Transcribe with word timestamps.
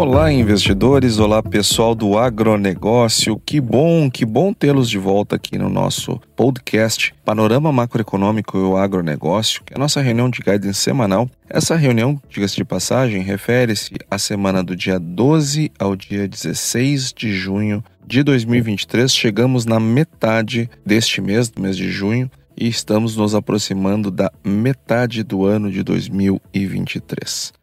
Olá, 0.00 0.32
investidores! 0.32 1.18
Olá, 1.18 1.42
pessoal 1.42 1.92
do 1.92 2.16
agronegócio! 2.16 3.36
Que 3.44 3.60
bom, 3.60 4.08
que 4.08 4.24
bom 4.24 4.52
tê-los 4.52 4.88
de 4.88 4.96
volta 4.96 5.34
aqui 5.34 5.58
no 5.58 5.68
nosso 5.68 6.20
podcast 6.36 7.12
Panorama 7.24 7.72
Macroeconômico 7.72 8.56
e 8.56 8.60
o 8.60 8.76
Agronegócio, 8.76 9.60
que 9.64 9.74
é 9.74 9.76
a 9.76 9.78
nossa 9.80 10.00
reunião 10.00 10.30
de 10.30 10.38
guidance 10.38 10.78
semanal. 10.78 11.28
Essa 11.50 11.74
reunião, 11.74 12.16
diga-se 12.28 12.54
de 12.54 12.64
passagem, 12.64 13.22
refere-se 13.22 13.90
à 14.08 14.18
semana 14.18 14.62
do 14.62 14.76
dia 14.76 15.00
12 15.00 15.72
ao 15.76 15.96
dia 15.96 16.28
16 16.28 17.12
de 17.12 17.34
junho 17.34 17.82
de 18.06 18.22
2023. 18.22 19.12
Chegamos 19.12 19.66
na 19.66 19.80
metade 19.80 20.70
deste 20.86 21.20
mês, 21.20 21.48
do 21.48 21.60
mês 21.60 21.76
de 21.76 21.90
junho, 21.90 22.30
e 22.56 22.68
estamos 22.68 23.16
nos 23.16 23.34
aproximando 23.34 24.12
da 24.12 24.30
metade 24.44 25.24
do 25.24 25.44
ano 25.44 25.72
de 25.72 25.82
2023. 25.82 27.57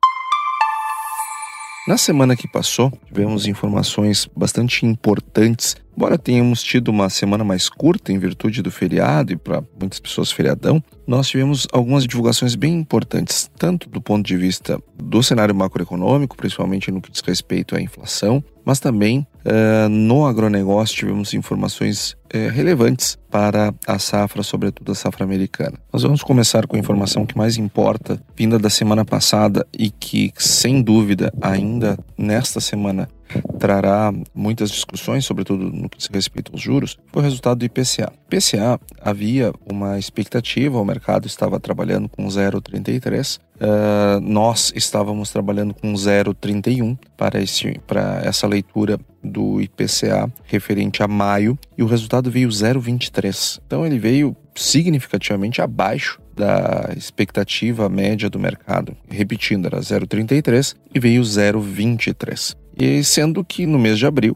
Na 1.87 1.99
semana 1.99 2.35
que 2.35 2.47
passou, 2.47 2.91
tivemos 3.05 3.45
informações 3.45 4.27
bastante 4.35 4.87
importantes. 4.87 5.75
Embora 5.95 6.17
tenhamos 6.17 6.63
tido 6.63 6.87
uma 6.87 7.11
semana 7.11 7.43
mais 7.43 7.69
curta 7.69 8.11
em 8.11 8.17
virtude 8.17 8.63
do 8.63 8.71
feriado 8.71 9.31
e 9.31 9.35
para 9.35 9.63
muitas 9.79 9.99
pessoas 9.99 10.31
feriadão, 10.31 10.83
nós 11.05 11.27
tivemos 11.27 11.67
algumas 11.71 12.07
divulgações 12.07 12.55
bem 12.55 12.73
importantes, 12.73 13.51
tanto 13.55 13.87
do 13.87 14.01
ponto 14.01 14.25
de 14.25 14.35
vista 14.35 14.81
do 14.95 15.21
cenário 15.21 15.53
macroeconômico, 15.53 16.35
principalmente 16.35 16.89
no 16.89 16.99
que 16.99 17.11
diz 17.11 17.21
respeito 17.21 17.75
à 17.75 17.81
inflação, 17.81 18.43
mas 18.65 18.79
também 18.79 19.19
uh, 19.45 19.87
no 19.87 20.25
agronegócio 20.25 20.97
tivemos 20.97 21.33
informações 21.33 22.11
uh, 22.33 22.49
relevantes 22.51 23.17
para 23.29 23.73
a 23.85 23.99
safra, 23.99 24.41
sobretudo 24.41 24.91
a 24.91 24.95
safra 24.95 25.23
americana. 25.23 25.77
Nós 25.93 26.03
vamos 26.03 26.23
começar 26.23 26.65
com 26.65 26.75
a 26.75 26.79
informação 26.79 27.25
que 27.25 27.37
mais 27.37 27.57
importa, 27.57 28.19
vinda 28.35 28.57
da 28.57 28.69
semana 28.69 29.05
passada 29.05 29.65
e 29.77 29.91
que, 29.91 30.33
sem 30.35 30.81
dúvida, 30.81 31.31
ainda 31.41 31.97
nesta 32.17 32.59
semana 32.59 33.07
trará 33.59 34.13
muitas 34.33 34.69
discussões, 34.69 35.25
sobretudo 35.25 35.65
no 35.65 35.89
que 35.89 36.01
se 36.01 36.09
respeita 36.11 36.51
aos 36.51 36.61
juros, 36.61 36.97
foi 37.07 37.21
o 37.21 37.23
resultado 37.23 37.59
do 37.59 37.65
IPCA. 37.65 38.11
IPCA 38.27 38.79
havia 39.01 39.53
uma 39.71 39.97
expectativa, 39.97 40.79
o 40.79 40.85
mercado 40.85 41.27
estava 41.27 41.59
trabalhando 41.59 42.09
com 42.09 42.25
0,33, 42.25 43.39
uh, 43.39 44.19
nós 44.21 44.71
estávamos 44.75 45.31
trabalhando 45.31 45.73
com 45.73 45.93
0,31 45.93 46.97
para, 47.17 47.39
para 47.87 48.21
essa 48.23 48.47
leitura 48.47 48.99
do 49.23 49.61
IPCA 49.61 50.31
referente 50.43 51.01
a 51.01 51.07
maio 51.07 51.57
e 51.77 51.83
o 51.83 51.87
resultado 51.87 52.29
veio 52.29 52.49
0,23. 52.49 53.59
Então 53.65 53.85
ele 53.85 53.97
veio 53.97 54.35
significativamente 54.53 55.61
abaixo 55.61 56.19
da 56.35 56.93
expectativa 56.95 57.87
média 57.87 58.29
do 58.29 58.39
mercado. 58.39 58.95
Repetindo, 59.09 59.65
era 59.67 59.79
0,33 59.79 60.75
e 60.93 60.99
veio 60.99 61.21
0,23. 61.21 62.55
E 62.77 63.03
sendo 63.03 63.43
que 63.43 63.65
no 63.65 63.79
mês 63.79 63.97
de 63.97 64.05
abril 64.05 64.35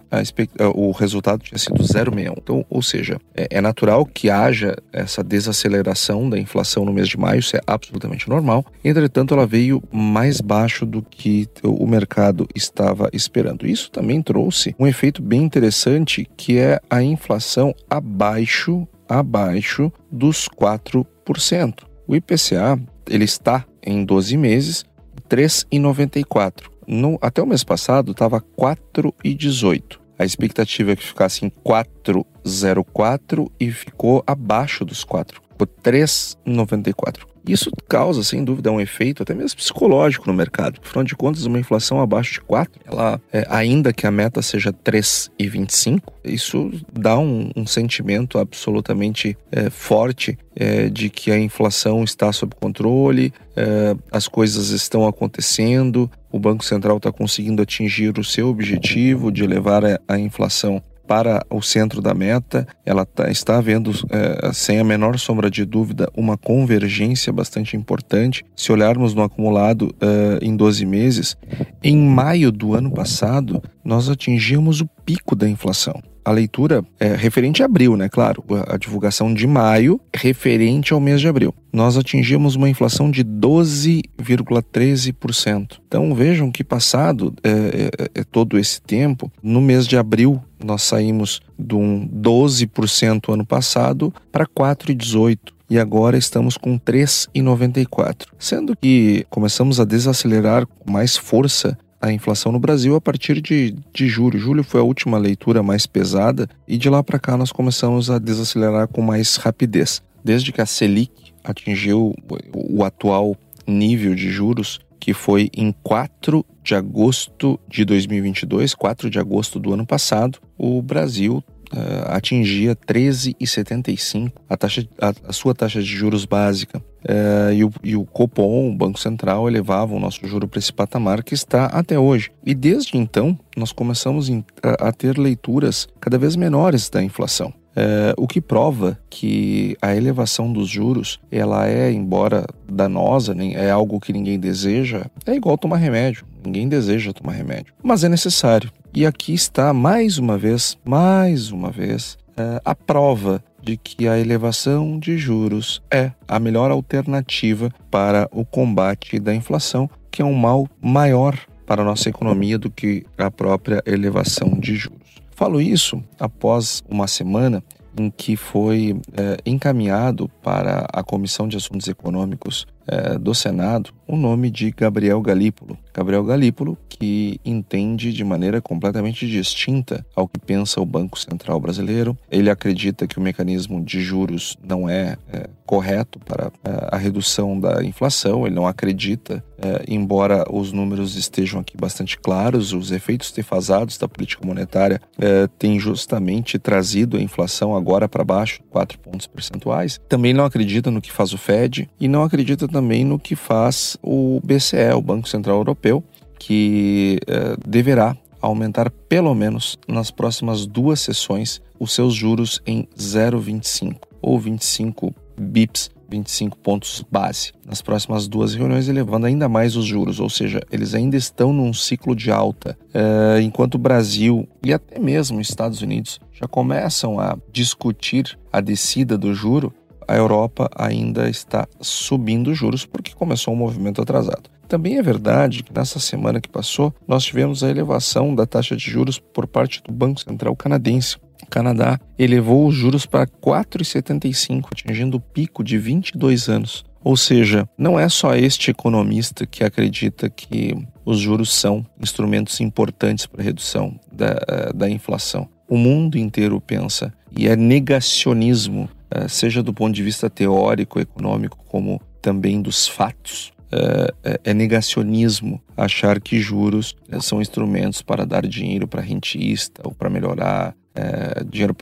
o 0.74 0.92
resultado 0.92 1.44
tinha 1.44 1.58
sido 1.58 1.84
0,61. 1.84 2.34
Então, 2.38 2.66
ou 2.70 2.82
seja, 2.82 3.20
é, 3.36 3.48
é, 3.52 3.62
natural 3.62 4.06
que 4.06 4.30
haja 4.30 4.76
essa 4.94 5.24
desaceleração 5.24 6.30
da 6.30 6.40
inflação 6.40 6.86
no 6.86 6.94
mês 6.94 7.08
de 7.08 7.18
maio, 7.18 7.40
isso 7.40 7.56
é 7.58 7.62
absolutamente 7.68 8.30
normal. 8.30 8.66
Entretanto, 8.84 9.34
ela 9.34 9.46
veio 9.46 9.84
mais 9.92 10.40
baixo 10.40 10.86
do 10.86 11.02
que 11.02 11.48
o 11.64 11.86
mercado 11.86 12.48
estava 12.56 13.10
esperando. 13.12 13.68
Isso 13.68 13.92
também 13.92 14.22
trouxe 14.22 14.76
um 14.80 14.88
efeito 14.88 15.22
bem 15.22 15.44
interessante, 15.44 16.28
que 16.38 16.58
é 16.58 16.80
a 16.90 17.04
inflação 17.04 17.74
abaixo 17.90 18.88
abaixo 19.08 19.92
dos 20.12 20.48
4%. 20.48 21.84
O 22.08 22.16
IPCA 22.16 22.80
ele 23.10 23.26
está 23.26 23.66
em 23.84 24.06
12 24.06 24.38
meses 24.38 24.86
3,94 25.28 26.69
no, 26.90 27.20
até 27.22 27.42
o 27.42 27.46
mês 27.46 27.64
passado 27.64 28.14
estava 28.14 28.42
4,18. 28.42 30.00
A 30.18 30.26
expectativa 30.26 30.92
é 30.92 30.96
que 30.96 31.04
ficasse 31.04 31.46
em 31.46 31.50
4,04 31.50 33.50
e 33.60 33.72
ficou 33.72 34.24
abaixo 34.26 34.84
dos 34.84 35.04
4, 35.04 35.40
ficou 35.52 35.68
3,94. 35.68 37.29
Isso 37.48 37.72
causa, 37.88 38.24
sem 38.24 38.44
dúvida, 38.44 38.72
um 38.72 38.80
efeito 38.80 39.24
até 39.24 39.34
mesmo 39.34 39.58
psicológico 39.58 40.28
no 40.28 40.34
mercado. 40.34 40.80
Afinal 40.84 41.04
de 41.04 41.16
contas, 41.16 41.46
uma 41.46 41.60
inflação 41.60 42.02
abaixo 42.02 42.34
de 42.34 42.42
4, 42.42 42.82
ela, 42.86 43.22
é, 43.32 43.46
ainda 43.50 43.92
que 43.94 44.06
a 44.06 44.12
meta 44.12 44.42
seja 44.42 44.72
3,25, 44.72 46.02
isso 46.24 46.72
dá 46.92 47.18
um, 47.18 47.52
um 47.56 47.66
sentimento 47.66 48.38
absolutamente 48.38 49.38
é, 49.52 49.70
forte 49.70 50.38
é, 50.56 50.90
de 50.90 51.10
que 51.10 51.32
a 51.32 51.40
inflação 51.40 52.04
está 52.04 52.32
sob 52.32 52.54
controle, 52.56 53.34
é, 53.56 53.96
as 54.12 54.28
coisas 54.28 54.70
estão 54.70 55.08
acontecendo, 55.08 56.10
o 56.32 56.40
Banco 56.40 56.64
Central 56.64 56.98
está 56.98 57.12
conseguindo 57.12 57.62
atingir 57.62 58.18
o 58.20 58.24
seu 58.24 58.50
objetivo 58.50 59.32
de 59.32 59.48
levar 59.48 59.84
a, 59.84 60.00
a 60.08 60.20
inflação 60.20 60.84
para 61.10 61.44
o 61.50 61.60
centro 61.60 62.04
da 62.04 62.14
meta. 62.14 62.68
Ela 62.86 63.04
tá, 63.04 63.32
está 63.32 63.58
havendo, 63.58 63.92
é, 64.12 64.54
sem 64.54 64.78
a 64.78 64.84
menor 64.84 65.18
sombra 65.18 65.50
de 65.50 65.66
dúvida, 65.66 66.08
uma 66.16 66.38
convergência 66.38 67.34
bastante 67.34 67.76
importante. 67.76 68.46
Se 68.56 68.72
olharmos 68.72 69.16
no 69.16 69.24
acumulado 69.24 69.92
é, 70.00 70.46
em 70.46 70.56
12 70.56 70.86
meses, 70.86 71.36
em 71.84 71.98
maio 71.98 72.52
do 72.52 72.76
ano 72.76 72.92
passado, 72.92 73.60
nós 73.84 74.08
atingimos 74.08 74.82
o 74.82 74.90
pico 75.04 75.36
da 75.36 75.50
inflação 75.50 76.00
a 76.30 76.32
leitura 76.32 76.86
é 77.00 77.16
referente 77.16 77.64
a 77.64 77.66
abril, 77.66 77.98
né? 77.98 78.08
Claro, 78.08 78.44
a 78.68 78.78
divulgação 78.78 79.34
de 79.34 79.48
maio 79.48 80.00
referente 80.16 80.94
ao 80.94 81.00
mês 81.00 81.20
de 81.20 81.28
abril. 81.28 81.52
Nós 81.74 81.98
atingimos 81.98 82.56
uma 82.56 82.70
inflação 82.70 83.10
de 83.10 83.26
12,13%. 83.26 85.80
Então 85.88 86.14
vejam 86.14 86.52
que 86.52 86.64
passado 86.64 87.34
é, 87.44 87.50
é, 87.50 87.90
é, 88.22 88.24
todo 88.24 88.60
esse 88.60 88.80
tempo, 88.80 89.32
no 89.42 89.60
mês 89.60 89.88
de 89.88 89.98
abril 89.98 90.40
nós 90.64 90.84
saímos 90.84 91.42
de 91.58 91.74
um 91.74 92.08
12% 92.08 93.34
ano 93.34 93.46
passado 93.46 94.14
para 94.32 94.46
4,18% 94.46 95.40
e 95.68 95.80
agora 95.80 96.16
estamos 96.18 96.58
com 96.58 96.78
3,94. 96.80 98.28
Sendo 98.38 98.76
que 98.76 99.26
começamos 99.30 99.80
a 99.80 99.86
desacelerar 99.86 100.68
com 100.68 100.92
mais 100.92 101.18
força 101.18 101.76
a 102.02 102.12
inflação 102.12 102.52
no 102.52 102.60
Brasil 102.60 102.96
a 102.96 103.02
partir 103.02 103.42
de, 103.42 103.76
de 103.94 104.08
julho. 104.08 104.40
Julho 104.40 104.64
foi 104.64 104.80
a 104.80 104.84
última 104.84 105.18
leitura 105.18 105.62
mais 105.62 105.86
pesada 105.86 106.48
e 106.68 106.78
de 106.78 106.90
lá 106.90 107.04
para 107.04 107.20
cá 107.20 107.36
nós 107.36 107.52
começamos 107.52 108.10
a 108.10 108.18
desacelerar 108.18 108.88
com 108.88 109.02
mais 109.02 109.36
rapidez. 109.36 110.02
Desde 110.24 110.52
que 110.52 110.62
a 110.62 110.66
Selic 110.66 111.34
atingiu 111.44 112.14
o 112.54 112.84
atual 112.84 113.36
nível 113.68 114.16
de 114.16 114.30
juros, 114.30 114.80
que 115.00 115.14
foi 115.14 115.50
em 115.56 115.74
4 115.84 116.46
de 116.64 116.76
agosto 116.76 117.60
de 117.68 117.86
2022, 117.86 118.76
4 118.76 119.10
de 119.10 119.20
agosto 119.20 119.60
do 119.60 119.74
ano 119.74 119.86
passado, 119.86 120.40
o 120.58 120.82
Brasil 120.82 121.44
uh, 121.74 122.12
atingia 122.12 122.76
13,75 122.76 124.32
a, 124.50 124.58
taxa, 124.58 124.88
a, 125.00 125.14
a, 125.28 125.34
sua 125.34 125.54
taxa 125.54 125.82
de 125.82 125.88
juros 125.88 126.26
básica. 126.26 126.80
Uh, 127.00 127.54
e, 127.54 127.64
o, 127.64 127.72
e 127.84 127.96
o 127.96 128.06
Copom, 128.06 128.70
o 128.70 128.76
Banco 128.76 129.00
Central, 129.00 129.48
elevava 129.48 129.94
o 129.94 130.00
nosso 130.00 130.28
juro 130.28 130.48
para 130.48 130.60
esse 130.60 130.74
patamar 130.74 131.24
que 131.24 131.34
está 131.34 131.66
até 131.66 131.98
hoje. 131.98 132.32
E 132.46 132.54
desde 132.54 132.98
então, 132.98 133.38
nós 133.56 133.72
começamos 133.72 134.30
a, 134.62 134.90
a 134.90 134.92
ter 134.92 135.18
leituras 135.18 135.88
cada 136.00 136.18
vez 136.18 136.36
menores 136.36 136.90
da 136.90 137.02
inflação. 137.02 137.54
É, 137.76 138.14
o 138.18 138.28
que 138.28 138.42
prova 138.42 139.00
que 139.10 139.78
a 139.82 139.96
elevação 139.96 140.52
dos 140.52 140.68
juros 140.68 141.20
ela 141.32 141.68
é, 141.68 141.92
embora 141.92 142.46
danosa, 142.68 143.34
é 143.54 143.70
algo 143.70 144.00
que 144.00 144.12
ninguém 144.12 144.40
deseja, 144.40 145.06
é 145.26 145.34
igual 145.34 145.58
tomar 145.58 145.78
remédio. 145.78 146.26
Ninguém 146.44 146.68
deseja 146.68 147.14
tomar 147.14 147.34
remédio, 147.34 147.74
mas 147.84 148.04
é 148.04 148.10
necessário. 148.10 148.72
E 148.94 149.06
aqui 149.06 149.34
está 149.34 149.74
mais 149.74 150.18
uma 150.18 150.38
vez, 150.38 150.78
mais 150.84 151.52
uma 151.52 151.70
vez, 151.70 152.18
é, 152.38 152.62
a 152.64 152.74
prova 152.74 153.44
de 153.62 153.78
que 153.78 154.08
a 154.08 154.18
elevação 154.18 154.98
de 154.98 155.18
juros 155.18 155.82
é 155.92 156.12
a 156.28 156.40
melhor 156.40 156.72
alternativa 156.72 157.70
para 157.92 158.28
o 158.32 158.46
combate 158.46 159.20
da 159.20 159.36
inflação, 159.36 159.90
que 160.10 160.22
é 160.22 160.26
um 160.26 160.34
mal 160.34 160.68
maior 160.82 161.38
para 161.66 161.82
a 161.82 161.86
nossa 161.86 162.10
economia 162.10 162.58
do 162.58 162.72
que 162.72 163.06
a 163.18 163.30
própria 163.30 163.84
elevação 163.86 164.60
de 164.60 164.76
juros. 164.76 165.00
Falo 165.36 165.62
isso 165.62 166.04
após 166.20 166.82
uma 166.90 167.08
semana 167.08 167.64
em 167.98 168.10
que 168.10 168.36
foi 168.36 169.00
é, 169.16 169.38
encaminhado 169.46 170.30
para 170.42 170.88
a 170.92 171.04
Comissão 171.04 171.48
de 171.48 171.58
Assuntos 171.58 171.88
Econômicos 171.88 172.66
é, 172.90 173.18
do 173.18 173.34
Senado 173.36 173.94
o 174.10 174.18
nome 174.18 174.50
de 174.50 174.72
Gabriel 174.72 175.22
Galípolo. 175.22 175.78
Gabriel 175.94 176.24
Galípolo, 176.24 176.76
que 176.90 177.40
entende 177.46 178.12
de 178.12 178.24
maneira 178.24 178.60
completamente 178.60 179.28
distinta 179.28 180.04
ao 180.16 180.28
que 180.28 180.40
pensa 180.40 180.82
o 180.82 180.86
Banco 180.86 181.20
Central 181.20 181.60
Brasileiro. 181.60 182.18
Ele 182.32 182.50
acredita 182.50 183.06
que 183.06 183.20
o 183.20 183.22
mecanismo 183.22 183.84
de 183.84 184.02
juros 184.02 184.58
não 184.64 184.90
é, 184.90 185.16
é 185.32 185.48
correto 185.64 186.18
para 186.18 186.52
é, 186.64 186.88
a 186.92 186.98
redução 186.98 187.60
da 187.60 187.84
inflação, 187.84 188.48
ele 188.48 188.56
não 188.56 188.66
acredita, 188.66 189.44
é, 189.62 189.84
embora 189.88 190.44
os 190.52 190.72
números 190.72 191.16
estejam 191.16 191.60
aqui 191.60 191.78
bastante 191.78 192.18
claros, 192.18 192.74
os 192.74 192.92
efeitos 192.92 193.32
defasados 193.32 193.96
da 193.96 194.08
política 194.08 194.44
monetária 194.44 195.00
é, 195.20 195.48
têm 195.60 195.80
justamente 195.80 196.58
trazido 196.58 197.18
a 197.18 197.22
inflação 197.22 197.76
agora 197.76 198.10
para 198.10 198.24
baixo, 198.24 198.62
4 198.72 198.98
pontos 198.98 199.28
percentuais. 199.28 200.02
Também 200.10 200.34
não 200.34 200.46
acredita 200.46 200.90
no 200.90 201.02
que 201.02 201.12
faz 201.12 201.34
o 201.34 201.38
Fed 201.38 201.88
e 202.00 202.08
não 202.08 202.24
acredita 202.24 202.68
também 202.68 202.79
no 202.82 203.20
que 203.20 203.36
faz 203.36 203.98
o 204.02 204.40
BCE, 204.44 204.94
o 204.96 205.02
Banco 205.02 205.28
Central 205.28 205.58
Europeu, 205.58 206.04
que 206.38 207.20
eh, 207.28 207.56
deverá 207.68 208.16
aumentar 208.42 208.90
pelo 208.90 209.36
menos 209.36 209.78
nas 209.88 210.12
próximas 210.12 210.66
duas 210.66 211.02
sessões 211.02 211.62
os 211.80 211.92
seus 211.92 212.14
juros 212.14 212.62
em 212.66 212.88
0,25 212.98 213.98
ou 214.22 214.40
25 214.40 215.14
bips 215.38 215.90
25 216.10 216.58
pontos 216.58 217.06
base 217.10 217.54
nas 217.66 217.82
próximas 217.82 218.28
duas 218.28 218.56
reuniões, 218.56 218.90
elevando 218.90 219.28
ainda 219.28 219.48
mais 219.48 219.76
os 219.76 219.86
juros, 219.86 220.20
ou 220.20 220.30
seja, 220.30 220.60
eles 220.72 220.96
ainda 220.96 221.16
estão 221.16 221.54
num 221.54 221.72
ciclo 221.72 222.16
de 222.16 222.32
alta, 222.32 222.78
uh, 222.90 223.40
enquanto 223.40 223.76
o 223.76 223.80
Brasil 223.80 224.48
e 224.64 224.74
até 224.74 224.98
mesmo 225.00 225.40
Estados 225.40 225.82
Unidos 225.82 226.20
já 226.34 226.48
começam 226.48 227.20
a 227.20 227.38
discutir 227.52 228.38
a 228.52 228.60
descida 228.60 229.18
do 229.18 229.34
juro, 229.34 229.74
a 230.10 230.16
Europa 230.16 230.68
ainda 230.76 231.30
está 231.30 231.68
subindo 231.80 232.56
juros 232.56 232.84
porque 232.84 233.14
começou 233.14 233.54
um 233.54 233.58
movimento 233.58 234.02
atrasado. 234.02 234.50
Também 234.68 234.98
é 234.98 235.04
verdade 235.04 235.62
que 235.62 235.72
nessa 235.72 236.00
semana 236.00 236.42
que 236.42 236.50
passou, 236.50 236.92
nós 237.08 237.24
tivemos 237.24 237.64
a 237.64 237.70
elevação 237.70 238.34
da 238.34 238.48
taxa 238.48 238.76
de 238.76 238.90
juros 238.90 239.20
por 239.20 239.46
parte 239.46 239.84
do 239.84 239.94
Banco 239.94 240.20
Central 240.20 240.56
canadense. 240.56 241.18
O 241.44 241.46
Canadá 241.48 242.00
elevou 242.18 242.68
os 242.68 242.74
juros 242.74 243.06
para 243.06 243.28
4,75, 243.28 244.70
atingindo 244.72 245.18
o 245.18 245.20
pico 245.20 245.64
de 245.64 245.78
22 245.78 246.50
anos. 246.50 246.84
Ou 247.04 247.16
seja, 247.16 247.70
não 247.78 248.00
é 248.00 248.10
só 248.10 248.34
este 248.36 248.72
economista 248.72 249.46
que 249.46 249.64
acredita 249.64 250.28
que 250.28 250.76
os 251.06 251.20
juros 251.20 251.54
são 251.54 251.86
instrumentos 252.02 252.60
importantes 252.60 253.28
para 253.28 253.42
a 253.42 253.46
redução 253.46 254.00
da, 254.12 254.72
da 254.74 254.90
inflação. 254.90 255.48
O 255.68 255.78
mundo 255.78 256.18
inteiro 256.18 256.60
pensa, 256.60 257.14
e 257.36 257.48
é 257.48 257.56
negacionismo 257.56 258.90
seja 259.28 259.64
do 259.64 259.74
ponto 259.74 259.94
de 259.94 260.04
vista 260.04 260.30
teórico, 260.30 261.00
econômico, 261.00 261.58
como 261.68 262.02
também 262.22 262.62
dos 262.62 262.88
fatos. 262.88 263.52
Eh, 263.72 264.14
é, 264.24 264.40
é 264.46 264.54
negacionismo 264.54 265.62
achar 265.78 266.20
que 266.20 266.40
juros 266.40 266.96
eh, 267.08 267.20
são 267.20 267.40
instrumentos 267.40 268.02
para 268.02 268.26
dar 268.26 268.46
dinheiro 268.48 268.88
para 268.88 269.00
rentista 269.00 269.82
ou 269.86 269.94
para 269.94 270.10
melhorar 270.10 270.76
é, 270.96 271.44
dinheiro, 271.44 271.76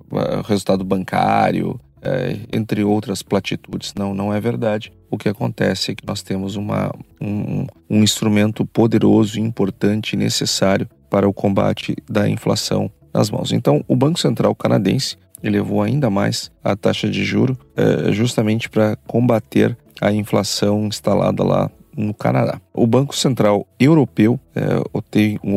resultado 0.46 0.84
bancário, 0.84 1.80
é, 2.02 2.40
entre 2.52 2.84
outras 2.84 3.24
platitudes. 3.24 3.94
Não, 3.98 4.14
não 4.14 4.34
é 4.34 4.40
verdade. 4.40 4.92
O 5.10 5.18
que 5.18 5.30
acontece 5.30 5.92
é 5.92 5.96
que 5.96 6.06
nós 6.06 6.22
temos 6.22 6.58
uma, 6.58 6.92
um, 7.22 7.66
um 7.90 8.04
instrumento 8.04 8.66
poderoso, 8.66 9.40
importante 9.40 10.14
e 10.14 10.18
necessário 10.18 10.88
para 11.10 11.28
o 11.28 11.34
combate 11.34 11.96
da 12.08 12.28
inflação 12.28 12.92
nas 13.14 13.32
mãos. 13.32 13.54
Então, 13.54 13.84
o 13.88 13.96
Banco 13.96 14.20
Central 14.20 14.54
canadense 14.54 15.16
elevou 15.44 15.82
ainda 15.82 16.10
mais 16.10 16.52
a 16.64 16.76
taxa 16.76 17.10
de 17.10 17.24
juro 17.24 17.58
é, 17.76 18.12
justamente 18.12 18.70
para 18.70 18.96
combater 19.08 19.78
a 20.02 20.12
inflação 20.12 20.86
instalada 20.86 21.44
lá 21.44 21.70
no 21.96 22.14
Canadá. 22.14 22.62
O 22.74 22.86
Banco 22.86 23.16
Central 23.16 23.68
Europeu, 23.80 24.40
é, 24.56 24.66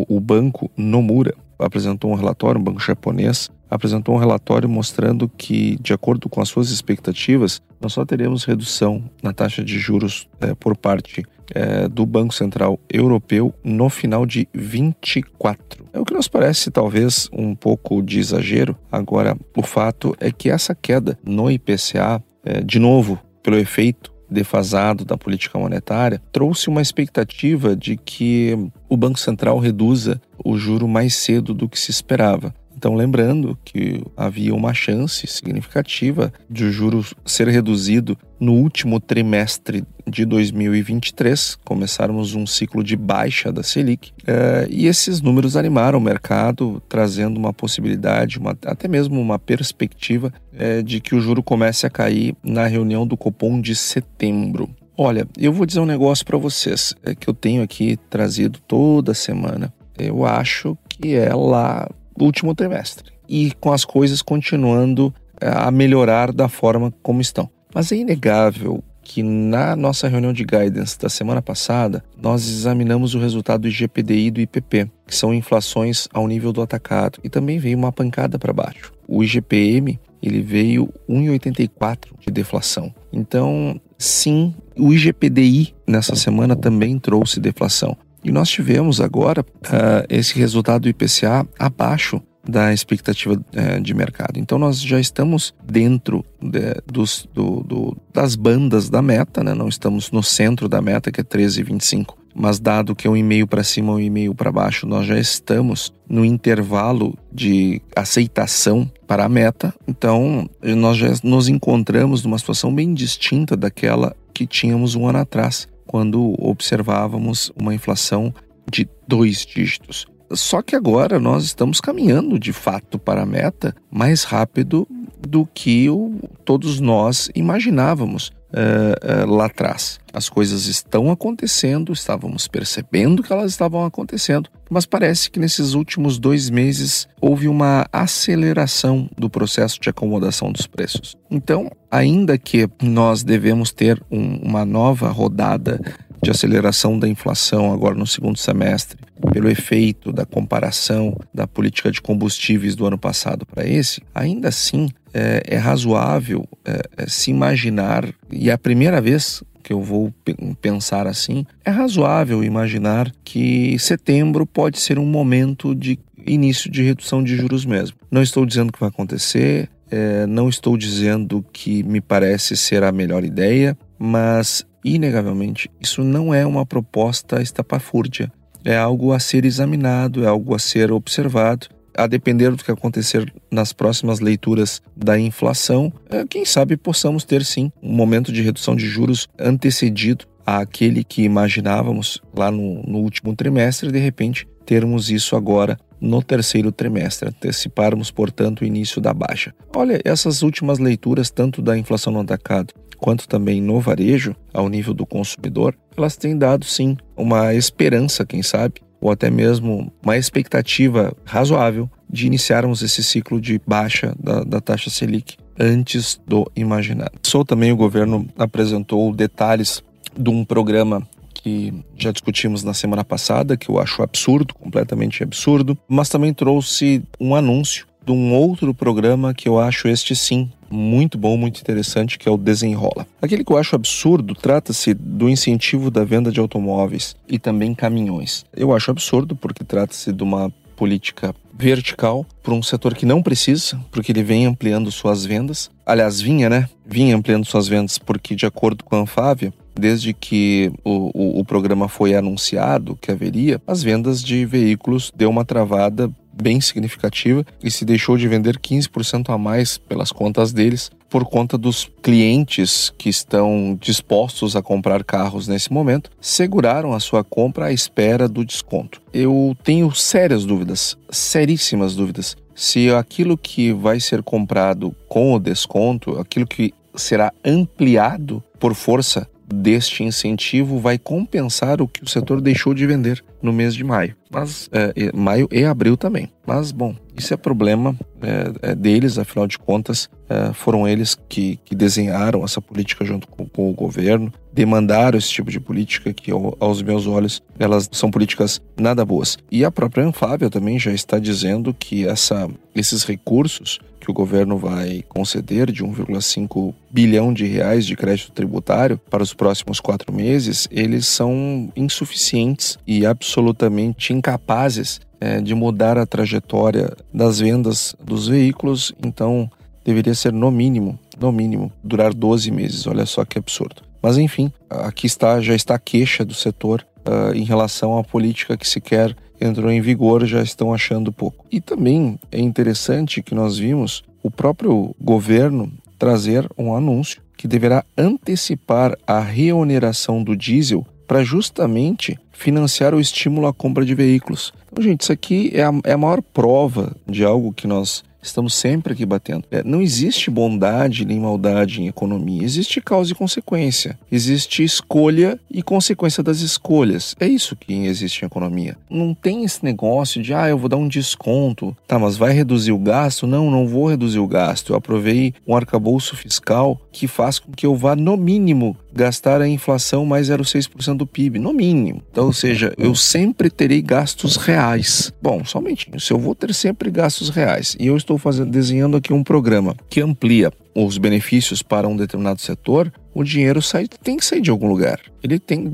o, 0.08 0.20
banco 0.20 0.70
Nomura, 0.76 1.34
apresentou 1.58 2.10
um 2.10 2.14
relatório, 2.14 2.60
um 2.60 2.64
banco 2.64 2.80
japonês, 2.80 3.50
apresentou 3.70 4.14
um 4.14 4.18
relatório 4.18 4.68
mostrando 4.68 5.28
que, 5.28 5.76
de 5.80 5.92
acordo 5.92 6.28
com 6.28 6.40
as 6.40 6.48
suas 6.48 6.70
expectativas, 6.70 7.60
nós 7.80 7.92
só 7.92 8.04
teremos 8.04 8.44
redução 8.44 9.04
na 9.22 9.32
taxa 9.32 9.62
de 9.62 9.78
juros 9.78 10.26
é, 10.40 10.54
por 10.54 10.76
parte 10.76 11.24
é, 11.54 11.88
do 11.88 12.04
Banco 12.06 12.34
Central 12.34 12.78
Europeu 12.88 13.54
no 13.62 13.88
final 13.88 14.24
de 14.24 14.48
24. 14.54 15.86
É 15.92 15.98
o 15.98 16.04
que 16.04 16.14
nos 16.14 16.28
parece 16.28 16.70
talvez 16.70 17.28
um 17.32 17.54
pouco 17.54 18.02
de 18.02 18.18
exagero. 18.18 18.76
Agora, 18.90 19.36
o 19.56 19.62
fato 19.62 20.14
é 20.20 20.30
que 20.30 20.50
essa 20.50 20.74
queda 20.74 21.18
no 21.24 21.50
IPCA, 21.50 22.22
é, 22.44 22.60
de 22.60 22.78
novo, 22.78 23.18
pelo 23.42 23.56
efeito 23.56 24.12
defasado 24.30 25.04
da 25.04 25.18
política 25.18 25.58
monetária, 25.58 26.22
trouxe 26.30 26.68
uma 26.68 26.80
expectativa 26.80 27.74
de 27.74 27.96
que 27.96 28.56
o 28.88 28.96
Banco 28.96 29.18
Central 29.18 29.58
reduza 29.58 30.20
o 30.44 30.56
juro 30.56 30.86
mais 30.86 31.14
cedo 31.14 31.52
do 31.52 31.68
que 31.68 31.78
se 31.78 31.90
esperava. 31.90 32.54
Então, 32.80 32.94
lembrando 32.94 33.58
que 33.62 34.02
havia 34.16 34.54
uma 34.54 34.72
chance 34.72 35.26
significativa 35.26 36.32
de 36.48 36.64
o 36.64 36.72
juros 36.72 37.12
ser 37.26 37.46
reduzido 37.46 38.16
no 38.40 38.54
último 38.54 38.98
trimestre 38.98 39.84
de 40.08 40.24
2023, 40.24 41.58
começarmos 41.62 42.34
um 42.34 42.46
ciclo 42.46 42.82
de 42.82 42.96
baixa 42.96 43.52
da 43.52 43.62
Selic, 43.62 44.12
é, 44.26 44.66
e 44.70 44.86
esses 44.86 45.20
números 45.20 45.58
animaram 45.58 45.98
o 45.98 46.02
mercado, 46.02 46.82
trazendo 46.88 47.36
uma 47.36 47.52
possibilidade, 47.52 48.38
uma, 48.38 48.56
até 48.64 48.88
mesmo 48.88 49.20
uma 49.20 49.38
perspectiva 49.38 50.32
é, 50.54 50.80
de 50.80 51.02
que 51.02 51.14
o 51.14 51.20
juro 51.20 51.42
comece 51.42 51.86
a 51.86 51.90
cair 51.90 52.34
na 52.42 52.66
reunião 52.66 53.06
do 53.06 53.14
Copom 53.14 53.60
de 53.60 53.76
setembro. 53.76 54.70
Olha, 54.96 55.28
eu 55.36 55.52
vou 55.52 55.66
dizer 55.66 55.80
um 55.80 55.86
negócio 55.86 56.24
para 56.24 56.38
vocês 56.38 56.94
é, 57.04 57.14
que 57.14 57.28
eu 57.28 57.34
tenho 57.34 57.62
aqui 57.62 57.98
trazido 58.08 58.58
toda 58.66 59.12
semana. 59.12 59.70
Eu 59.98 60.24
acho 60.24 60.78
que 60.88 61.14
é 61.14 61.34
lá 61.34 61.86
último 62.24 62.54
trimestre 62.54 63.12
e 63.28 63.52
com 63.60 63.72
as 63.72 63.84
coisas 63.84 64.22
continuando 64.22 65.14
eh, 65.40 65.48
a 65.48 65.70
melhorar 65.70 66.32
da 66.32 66.48
forma 66.48 66.92
como 67.02 67.20
estão. 67.20 67.48
Mas 67.74 67.92
é 67.92 67.96
inegável 67.96 68.82
que 69.02 69.22
na 69.22 69.74
nossa 69.74 70.06
reunião 70.06 70.32
de 70.32 70.44
guidance 70.44 70.98
da 70.98 71.08
semana 71.08 71.42
passada, 71.42 72.04
nós 72.20 72.46
examinamos 72.48 73.14
o 73.14 73.18
resultado 73.18 73.62
do 73.62 73.68
IGPDI 73.68 74.26
e 74.26 74.30
do 74.30 74.40
IPP, 74.40 74.88
que 75.04 75.16
são 75.16 75.34
inflações 75.34 76.06
ao 76.12 76.28
nível 76.28 76.52
do 76.52 76.62
atacado, 76.62 77.18
e 77.24 77.28
também 77.28 77.58
veio 77.58 77.76
uma 77.76 77.90
pancada 77.90 78.38
para 78.38 78.52
baixo. 78.52 78.92
O 79.08 79.24
IGPM, 79.24 79.98
ele 80.22 80.42
veio 80.42 80.92
1,84 81.08 82.10
de 82.20 82.30
deflação. 82.30 82.94
Então, 83.12 83.80
sim, 83.98 84.54
o 84.78 84.92
IGPDI 84.92 85.74
nessa 85.86 86.14
semana 86.14 86.54
também 86.54 86.96
trouxe 86.96 87.40
deflação. 87.40 87.96
E 88.22 88.30
nós 88.30 88.48
tivemos 88.48 89.00
agora 89.00 89.40
uh, 89.40 90.06
esse 90.08 90.38
resultado 90.38 90.82
do 90.82 90.88
IPCA 90.88 91.46
abaixo 91.58 92.22
da 92.46 92.72
expectativa 92.72 93.34
uh, 93.34 93.80
de 93.80 93.94
mercado. 93.94 94.38
Então 94.38 94.58
nós 94.58 94.80
já 94.80 95.00
estamos 95.00 95.54
dentro 95.64 96.24
de, 96.40 96.74
dos, 96.86 97.28
do, 97.32 97.62
do, 97.62 97.96
das 98.12 98.34
bandas 98.34 98.88
da 98.88 99.00
meta, 99.00 99.42
né? 99.42 99.54
não 99.54 99.68
estamos 99.68 100.10
no 100.10 100.22
centro 100.22 100.68
da 100.68 100.80
meta, 100.80 101.10
que 101.10 101.20
é 101.20 101.24
13,25. 101.24 102.14
Mas 102.34 102.60
dado 102.60 102.94
que 102.94 103.08
é 103.08 103.10
um 103.10 103.16
e-mail 103.16 103.46
para 103.46 103.64
cima, 103.64 103.92
um 103.92 104.00
e-mail 104.00 104.34
para 104.34 104.52
baixo, 104.52 104.86
nós 104.86 105.04
já 105.04 105.18
estamos 105.18 105.92
no 106.08 106.24
intervalo 106.24 107.18
de 107.32 107.82
aceitação 107.94 108.90
para 109.06 109.24
a 109.24 109.28
meta. 109.28 109.74
Então, 109.86 110.48
nós 110.62 110.96
já 110.96 111.08
nos 111.24 111.48
encontramos 111.48 112.22
numa 112.22 112.38
situação 112.38 112.72
bem 112.72 112.94
distinta 112.94 113.56
daquela 113.56 114.14
que 114.32 114.46
tínhamos 114.46 114.94
um 114.94 115.08
ano 115.08 115.18
atrás 115.18 115.68
quando 115.90 116.36
observávamos 116.38 117.50
uma 117.60 117.74
inflação 117.74 118.32
de 118.70 118.88
dois 119.08 119.44
dígitos. 119.44 120.06
Só 120.30 120.62
que 120.62 120.76
agora 120.76 121.18
nós 121.18 121.42
estamos 121.42 121.80
caminhando 121.80 122.38
de 122.38 122.52
fato 122.52 122.96
para 122.96 123.22
a 123.22 123.26
meta 123.26 123.74
mais 123.90 124.22
rápido 124.22 124.86
do 125.18 125.44
que 125.44 125.90
o, 125.90 126.20
todos 126.44 126.78
nós 126.78 127.28
imaginávamos 127.34 128.28
uh, 128.28 129.26
uh, 129.26 129.34
lá 129.34 129.46
atrás. 129.46 129.98
As 130.12 130.28
coisas 130.28 130.66
estão 130.66 131.10
acontecendo, 131.10 131.92
estávamos 131.92 132.46
percebendo 132.46 133.20
que 133.20 133.32
elas 133.32 133.50
estavam 133.50 133.84
acontecendo, 133.84 134.48
mas 134.70 134.86
parece 134.86 135.28
que 135.28 135.40
nesses 135.40 135.74
últimos 135.74 136.18
dois 136.18 136.48
meses 136.48 137.08
houve 137.20 137.48
uma 137.48 137.86
aceleração 137.92 139.10
do 139.18 139.28
processo 139.28 139.80
de 139.80 139.90
acomodação 139.90 140.52
dos 140.52 140.66
preços. 140.66 141.16
Então, 141.28 141.70
ainda 141.90 142.38
que 142.38 142.68
nós 142.80 143.24
devemos 143.24 143.72
ter 143.72 144.00
um, 144.10 144.36
uma 144.36 144.64
nova 144.64 145.10
rodada 145.10 145.80
de 146.22 146.30
aceleração 146.30 146.98
da 146.98 147.08
inflação 147.08 147.72
agora 147.72 147.94
no 147.94 148.06
segundo 148.06 148.38
semestre, 148.38 148.98
pelo 149.32 149.48
efeito 149.48 150.12
da 150.12 150.24
comparação 150.24 151.16
da 151.32 151.46
política 151.46 151.90
de 151.90 152.00
combustíveis 152.00 152.76
do 152.76 152.86
ano 152.86 152.98
passado 152.98 153.46
para 153.46 153.66
esse, 153.66 154.02
ainda 154.14 154.48
assim 154.48 154.88
é, 155.12 155.42
é 155.46 155.56
razoável 155.56 156.46
é, 156.64 156.82
é, 156.96 157.06
se 157.08 157.30
imaginar, 157.30 158.06
e 158.30 158.50
é 158.50 158.52
a 158.52 158.58
primeira 158.58 159.00
vez 159.00 159.42
que 159.70 159.74
eu 159.74 159.80
vou 159.80 160.12
pensar 160.60 161.06
assim, 161.06 161.46
é 161.64 161.70
razoável 161.70 162.42
imaginar 162.42 163.12
que 163.22 163.78
setembro 163.78 164.44
pode 164.44 164.80
ser 164.80 164.98
um 164.98 165.06
momento 165.06 165.76
de 165.76 165.96
início 166.26 166.68
de 166.68 166.82
redução 166.82 167.22
de 167.22 167.36
juros 167.36 167.64
mesmo. 167.64 167.96
Não 168.10 168.20
estou 168.20 168.44
dizendo 168.44 168.72
que 168.72 168.80
vai 168.80 168.88
acontecer, 168.88 169.70
é, 169.88 170.26
não 170.26 170.48
estou 170.48 170.76
dizendo 170.76 171.44
que 171.52 171.84
me 171.84 172.00
parece 172.00 172.56
ser 172.56 172.82
a 172.82 172.90
melhor 172.90 173.22
ideia, 173.22 173.78
mas 173.96 174.66
inegavelmente 174.84 175.70
isso 175.80 176.02
não 176.02 176.34
é 176.34 176.44
uma 176.44 176.66
proposta 176.66 177.40
estapafúrdia. 177.40 178.32
É 178.64 178.76
algo 178.76 179.12
a 179.12 179.20
ser 179.20 179.44
examinado, 179.44 180.24
é 180.24 180.26
algo 180.26 180.52
a 180.52 180.58
ser 180.58 180.90
observado 180.90 181.68
a 181.96 182.06
depender 182.06 182.50
do 182.50 182.62
que 182.62 182.70
acontecer 182.70 183.32
nas 183.50 183.72
próximas 183.72 184.20
leituras 184.20 184.82
da 184.96 185.18
inflação, 185.18 185.92
é, 186.08 186.24
quem 186.26 186.44
sabe 186.44 186.76
possamos 186.76 187.24
ter 187.24 187.44
sim 187.44 187.70
um 187.82 187.92
momento 187.92 188.32
de 188.32 188.42
redução 188.42 188.76
de 188.76 188.86
juros 188.86 189.28
antecedido 189.38 190.26
àquele 190.44 191.04
que 191.04 191.22
imaginávamos 191.22 192.20
lá 192.34 192.50
no, 192.50 192.82
no 192.82 192.98
último 192.98 193.34
trimestre, 193.34 193.92
de 193.92 193.98
repente 193.98 194.46
termos 194.64 195.10
isso 195.10 195.36
agora 195.36 195.78
no 196.00 196.22
terceiro 196.22 196.72
trimestre, 196.72 197.28
anteciparmos, 197.28 198.10
portanto, 198.10 198.60
o 198.60 198.64
início 198.64 199.00
da 199.00 199.12
baixa. 199.12 199.52
Olha, 199.76 200.00
essas 200.04 200.42
últimas 200.42 200.78
leituras, 200.78 201.30
tanto 201.30 201.60
da 201.60 201.76
inflação 201.76 202.12
no 202.12 202.20
atacado 202.20 202.72
quanto 203.00 203.26
também 203.26 203.60
no 203.60 203.80
varejo, 203.80 204.36
ao 204.52 204.68
nível 204.68 204.92
do 204.92 205.06
consumidor, 205.06 205.74
elas 205.96 206.16
têm 206.16 206.36
dado 206.36 206.66
sim 206.66 206.96
uma 207.16 207.54
esperança, 207.54 208.26
quem 208.26 208.42
sabe, 208.42 208.82
ou 209.00 209.10
até 209.10 209.30
mesmo 209.30 209.92
uma 210.02 210.16
expectativa 210.16 211.14
razoável 211.24 211.88
de 212.08 212.26
iniciarmos 212.26 212.82
esse 212.82 213.02
ciclo 213.02 213.40
de 213.40 213.60
baixa 213.66 214.14
da, 214.18 214.42
da 214.42 214.60
taxa 214.60 214.90
Selic 214.90 215.36
antes 215.58 216.20
do 216.26 216.50
imaginado. 216.56 217.12
Sou 217.22 217.44
também 217.44 217.72
o 217.72 217.76
governo 217.76 218.26
apresentou 218.38 219.12
detalhes 219.14 219.82
de 220.18 220.28
um 220.28 220.44
programa 220.44 221.06
que 221.32 221.72
já 221.96 222.10
discutimos 222.10 222.62
na 222.62 222.74
semana 222.74 223.04
passada, 223.04 223.56
que 223.56 223.70
eu 223.70 223.78
acho 223.78 224.02
absurdo, 224.02 224.54
completamente 224.54 225.22
absurdo, 225.22 225.78
mas 225.88 226.08
também 226.08 226.34
trouxe 226.34 227.02
um 227.18 227.34
anúncio 227.34 227.86
de 228.04 228.12
um 228.12 228.34
outro 228.34 228.74
programa 228.74 229.32
que 229.32 229.48
eu 229.48 229.58
acho 229.58 229.88
este 229.88 230.14
sim 230.14 230.50
muito 230.70 231.18
bom, 231.18 231.36
muito 231.36 231.60
interessante, 231.60 232.18
que 232.18 232.28
é 232.28 232.32
o 232.32 232.36
Desenrola. 232.36 233.06
Aquele 233.20 233.44
que 233.44 233.52
eu 233.52 233.58
acho 233.58 233.74
absurdo 233.74 234.34
trata-se 234.34 234.94
do 234.94 235.28
incentivo 235.28 235.90
da 235.90 236.04
venda 236.04 236.30
de 236.30 236.40
automóveis 236.40 237.16
e 237.28 237.38
também 237.38 237.74
caminhões. 237.74 238.44
Eu 238.56 238.74
acho 238.74 238.90
absurdo 238.90 239.34
porque 239.34 239.64
trata-se 239.64 240.12
de 240.12 240.22
uma 240.22 240.52
política 240.76 241.34
vertical 241.52 242.24
para 242.42 242.54
um 242.54 242.62
setor 242.62 242.94
que 242.94 243.04
não 243.04 243.22
precisa, 243.22 243.78
porque 243.90 244.12
ele 244.12 244.22
vem 244.22 244.46
ampliando 244.46 244.90
suas 244.90 245.26
vendas. 245.26 245.70
Aliás, 245.84 246.18
vinha, 246.20 246.48
né? 246.48 246.68
Vinha 246.86 247.14
ampliando 247.14 247.44
suas 247.44 247.68
vendas 247.68 247.98
porque, 247.98 248.34
de 248.34 248.46
acordo 248.46 248.82
com 248.82 248.96
a 248.96 249.00
Anfávia, 249.00 249.52
desde 249.78 250.14
que 250.14 250.72
o, 250.82 251.10
o, 251.14 251.40
o, 251.40 251.44
programa 251.44 251.88
foi 251.88 252.14
anunciado 252.14 252.96
que 253.00 253.10
haveria, 253.10 253.60
as 253.66 253.82
vendas 253.82 254.22
de 254.22 254.44
veículos 254.44 255.12
deu 255.14 255.28
uma 255.28 255.44
travada 255.44 256.10
bem 256.40 256.60
significativa 256.60 257.44
e 257.62 257.70
se 257.70 257.84
deixou 257.84 258.16
de 258.16 258.26
vender 258.28 258.58
15% 258.58 259.32
a 259.32 259.38
mais 259.38 259.78
pelas 259.78 260.10
contas 260.10 260.52
deles 260.52 260.90
por 261.08 261.24
conta 261.24 261.58
dos 261.58 261.90
clientes 262.00 262.92
que 262.96 263.08
estão 263.08 263.76
dispostos 263.80 264.54
a 264.54 264.62
comprar 264.62 265.02
carros 265.02 265.48
nesse 265.48 265.72
momento, 265.72 266.08
seguraram 266.20 266.92
a 266.92 267.00
sua 267.00 267.24
compra 267.24 267.66
à 267.66 267.72
espera 267.72 268.28
do 268.28 268.44
desconto. 268.44 269.02
Eu 269.12 269.56
tenho 269.64 269.92
sérias 269.92 270.44
dúvidas, 270.44 270.96
seríssimas 271.10 271.96
dúvidas, 271.96 272.36
se 272.54 272.90
aquilo 272.92 273.36
que 273.36 273.72
vai 273.72 273.98
ser 273.98 274.22
comprado 274.22 274.94
com 275.08 275.34
o 275.34 275.40
desconto, 275.40 276.18
aquilo 276.18 276.46
que 276.46 276.72
será 276.94 277.32
ampliado 277.44 278.42
por 278.58 278.74
força 278.74 279.28
deste 279.52 280.04
incentivo 280.04 280.78
vai 280.78 280.98
compensar 280.98 281.80
o 281.80 281.88
que 281.88 282.02
o 282.02 282.08
setor 282.08 282.40
deixou 282.40 282.72
de 282.74 282.86
vender 282.86 283.22
no 283.42 283.52
mês 283.52 283.74
de 283.74 283.84
maio. 283.84 284.14
Mas 284.30 284.68
é, 284.72 284.92
maio 285.14 285.48
e 285.50 285.64
abril 285.64 285.96
também. 285.96 286.30
Mas 286.46 286.70
bom, 286.70 286.94
isso 287.16 287.34
é 287.34 287.36
problema 287.36 287.96
é, 288.22 288.70
é 288.70 288.74
deles, 288.74 289.18
afinal 289.18 289.46
de 289.46 289.58
contas, 289.58 290.08
é, 290.28 290.52
foram 290.52 290.86
eles 290.86 291.16
que, 291.28 291.58
que, 291.64 291.74
desenharam 291.74 292.44
essa 292.44 292.60
política 292.60 293.04
junto 293.04 293.26
com, 293.26 293.46
com, 293.46 293.70
o 293.70 293.74
governo, 293.74 294.32
demandaram 294.52 295.18
esse 295.18 295.30
tipo 295.30 295.50
de 295.50 295.58
política 295.58 296.12
que, 296.12 296.30
aos 296.30 296.82
meus 296.82 297.06
olhos, 297.06 297.42
elas 297.58 297.88
são 297.92 298.10
políticas 298.10 298.60
nada 298.78 299.04
boas. 299.04 299.36
E 299.50 299.64
a 299.64 299.70
própria 299.70 300.04
Anfávia 300.04 300.48
também 300.48 300.78
já 300.78 300.92
está 300.92 301.18
dizendo 301.18 301.74
que 301.74 302.06
essa, 302.06 302.48
esses 302.74 303.04
recursos 303.04 303.80
que 304.00 304.10
o 304.10 304.14
governo 304.14 304.56
vai 304.56 305.04
conceder 305.08 305.70
de 305.70 305.84
1,5 305.84 306.74
bilhão 306.90 307.32
de 307.32 307.46
reais 307.46 307.86
de 307.86 307.94
crédito 307.94 308.32
tributário 308.32 308.98
para 309.10 309.22
os 309.22 309.34
próximos 309.34 309.78
quatro 309.78 310.12
meses, 310.12 310.66
eles 310.70 311.06
são 311.06 311.70
insuficientes 311.76 312.78
e 312.86 313.04
absolutamente 313.04 314.12
incapazes 314.12 315.00
é, 315.20 315.40
de 315.40 315.54
mudar 315.54 315.98
a 315.98 316.06
trajetória 316.06 316.96
das 317.12 317.38
vendas 317.38 317.94
dos 318.02 318.26
veículos. 318.26 318.92
Então, 319.04 319.50
deveria 319.84 320.14
ser 320.14 320.32
no 320.32 320.50
mínimo, 320.50 320.98
no 321.20 321.30
mínimo, 321.30 321.70
durar 321.84 322.14
12 322.14 322.50
meses. 322.50 322.86
Olha 322.86 323.04
só 323.04 323.24
que 323.24 323.38
absurdo. 323.38 323.82
Mas 324.02 324.16
enfim, 324.16 324.50
aqui 324.68 325.06
está, 325.06 325.40
já 325.40 325.54
está 325.54 325.74
a 325.74 325.78
queixa 325.78 326.24
do 326.24 326.32
setor 326.32 326.86
uh, 327.00 327.34
em 327.34 327.44
relação 327.44 327.98
à 327.98 328.02
política 328.02 328.56
que 328.56 328.66
sequer 328.66 329.14
entrou 329.40 329.70
em 329.70 329.80
vigor, 329.80 330.24
já 330.26 330.42
estão 330.42 330.72
achando 330.72 331.12
pouco. 331.12 331.46
E 331.50 331.60
também 331.60 332.18
é 332.30 332.40
interessante 332.40 333.22
que 333.22 333.34
nós 333.34 333.58
vimos 333.58 334.02
o 334.22 334.30
próprio 334.30 334.94
governo 335.00 335.72
trazer 335.98 336.48
um 336.56 336.74
anúncio 336.74 337.22
que 337.36 337.48
deverá 337.48 337.84
antecipar 337.96 338.96
a 339.06 339.20
reoneração 339.20 340.22
do 340.22 340.36
diesel 340.36 340.86
para 341.06 341.24
justamente 341.24 342.18
financiar 342.32 342.94
o 342.94 343.00
estímulo 343.00 343.46
à 343.46 343.52
compra 343.52 343.84
de 343.84 343.94
veículos. 343.94 344.52
Então, 344.70 344.84
gente, 344.84 345.00
isso 345.00 345.12
aqui 345.12 345.50
é 345.52 345.62
a, 345.62 345.72
é 345.84 345.92
a 345.92 345.98
maior 345.98 346.22
prova 346.22 346.94
de 347.06 347.24
algo 347.24 347.52
que 347.52 347.66
nós 347.66 348.04
Estamos 348.22 348.54
sempre 348.54 348.92
aqui 348.92 349.06
batendo. 349.06 349.44
É, 349.50 349.62
não 349.62 349.80
existe 349.80 350.30
bondade 350.30 351.04
nem 351.04 351.18
maldade 351.18 351.82
em 351.82 351.88
economia. 351.88 352.42
Existe 352.42 352.80
causa 352.80 353.12
e 353.12 353.14
consequência. 353.14 353.98
Existe 354.10 354.62
escolha 354.62 355.38
e 355.50 355.62
consequência 355.62 356.22
das 356.22 356.40
escolhas. 356.40 357.14
É 357.18 357.26
isso 357.26 357.56
que 357.56 357.86
existe 357.86 358.22
em 358.22 358.26
economia. 358.26 358.76
Não 358.88 359.14
tem 359.14 359.44
esse 359.44 359.64
negócio 359.64 360.22
de, 360.22 360.34
ah, 360.34 360.48
eu 360.48 360.58
vou 360.58 360.68
dar 360.68 360.76
um 360.76 360.88
desconto. 360.88 361.76
Tá, 361.86 361.98
mas 361.98 362.16
vai 362.16 362.32
reduzir 362.32 362.72
o 362.72 362.78
gasto? 362.78 363.26
Não, 363.26 363.50
não 363.50 363.66
vou 363.66 363.88
reduzir 363.88 364.18
o 364.18 364.26
gasto. 364.26 364.72
Eu 364.72 364.76
aprovei 364.76 365.34
um 365.46 365.56
arcabouço 365.56 366.16
fiscal 366.16 366.80
que 366.92 367.06
faz 367.06 367.38
com 367.38 367.52
que 367.52 367.66
eu 367.66 367.74
vá, 367.74 367.96
no 367.96 368.16
mínimo, 368.16 368.76
gastar 368.92 369.40
a 369.40 369.48
inflação 369.48 370.04
mais 370.04 370.28
0,6% 370.28 370.96
do 370.96 371.06
PIB, 371.06 371.38
no 371.38 371.52
mínimo. 371.52 372.02
Então, 372.10 372.26
ou 372.26 372.32
seja, 372.32 372.74
eu 372.76 372.94
sempre 372.94 373.50
terei 373.50 373.80
gastos 373.80 374.36
reais. 374.36 375.12
Bom, 375.22 375.44
somente 375.44 375.90
se 375.98 376.12
eu 376.12 376.18
vou 376.18 376.34
ter 376.34 376.54
sempre 376.54 376.90
gastos 376.90 377.28
reais 377.30 377.76
e 377.78 377.86
eu 377.86 377.96
estou 377.96 378.09
fazendo, 378.18 378.50
desenhando 378.50 378.96
aqui 378.96 379.12
um 379.12 379.22
programa 379.22 379.76
que 379.88 380.00
amplia 380.00 380.52
os 380.74 380.98
benefícios 380.98 381.62
para 381.62 381.88
um 381.88 381.96
determinado 381.96 382.40
setor, 382.40 382.92
o 383.14 383.24
dinheiro 383.24 383.60
sai, 383.60 383.86
tem 384.02 384.16
que 384.16 384.24
sair 384.24 384.40
de 384.40 384.50
algum 384.50 384.68
lugar. 384.68 385.00
Ele 385.22 385.38
tem, 385.38 385.70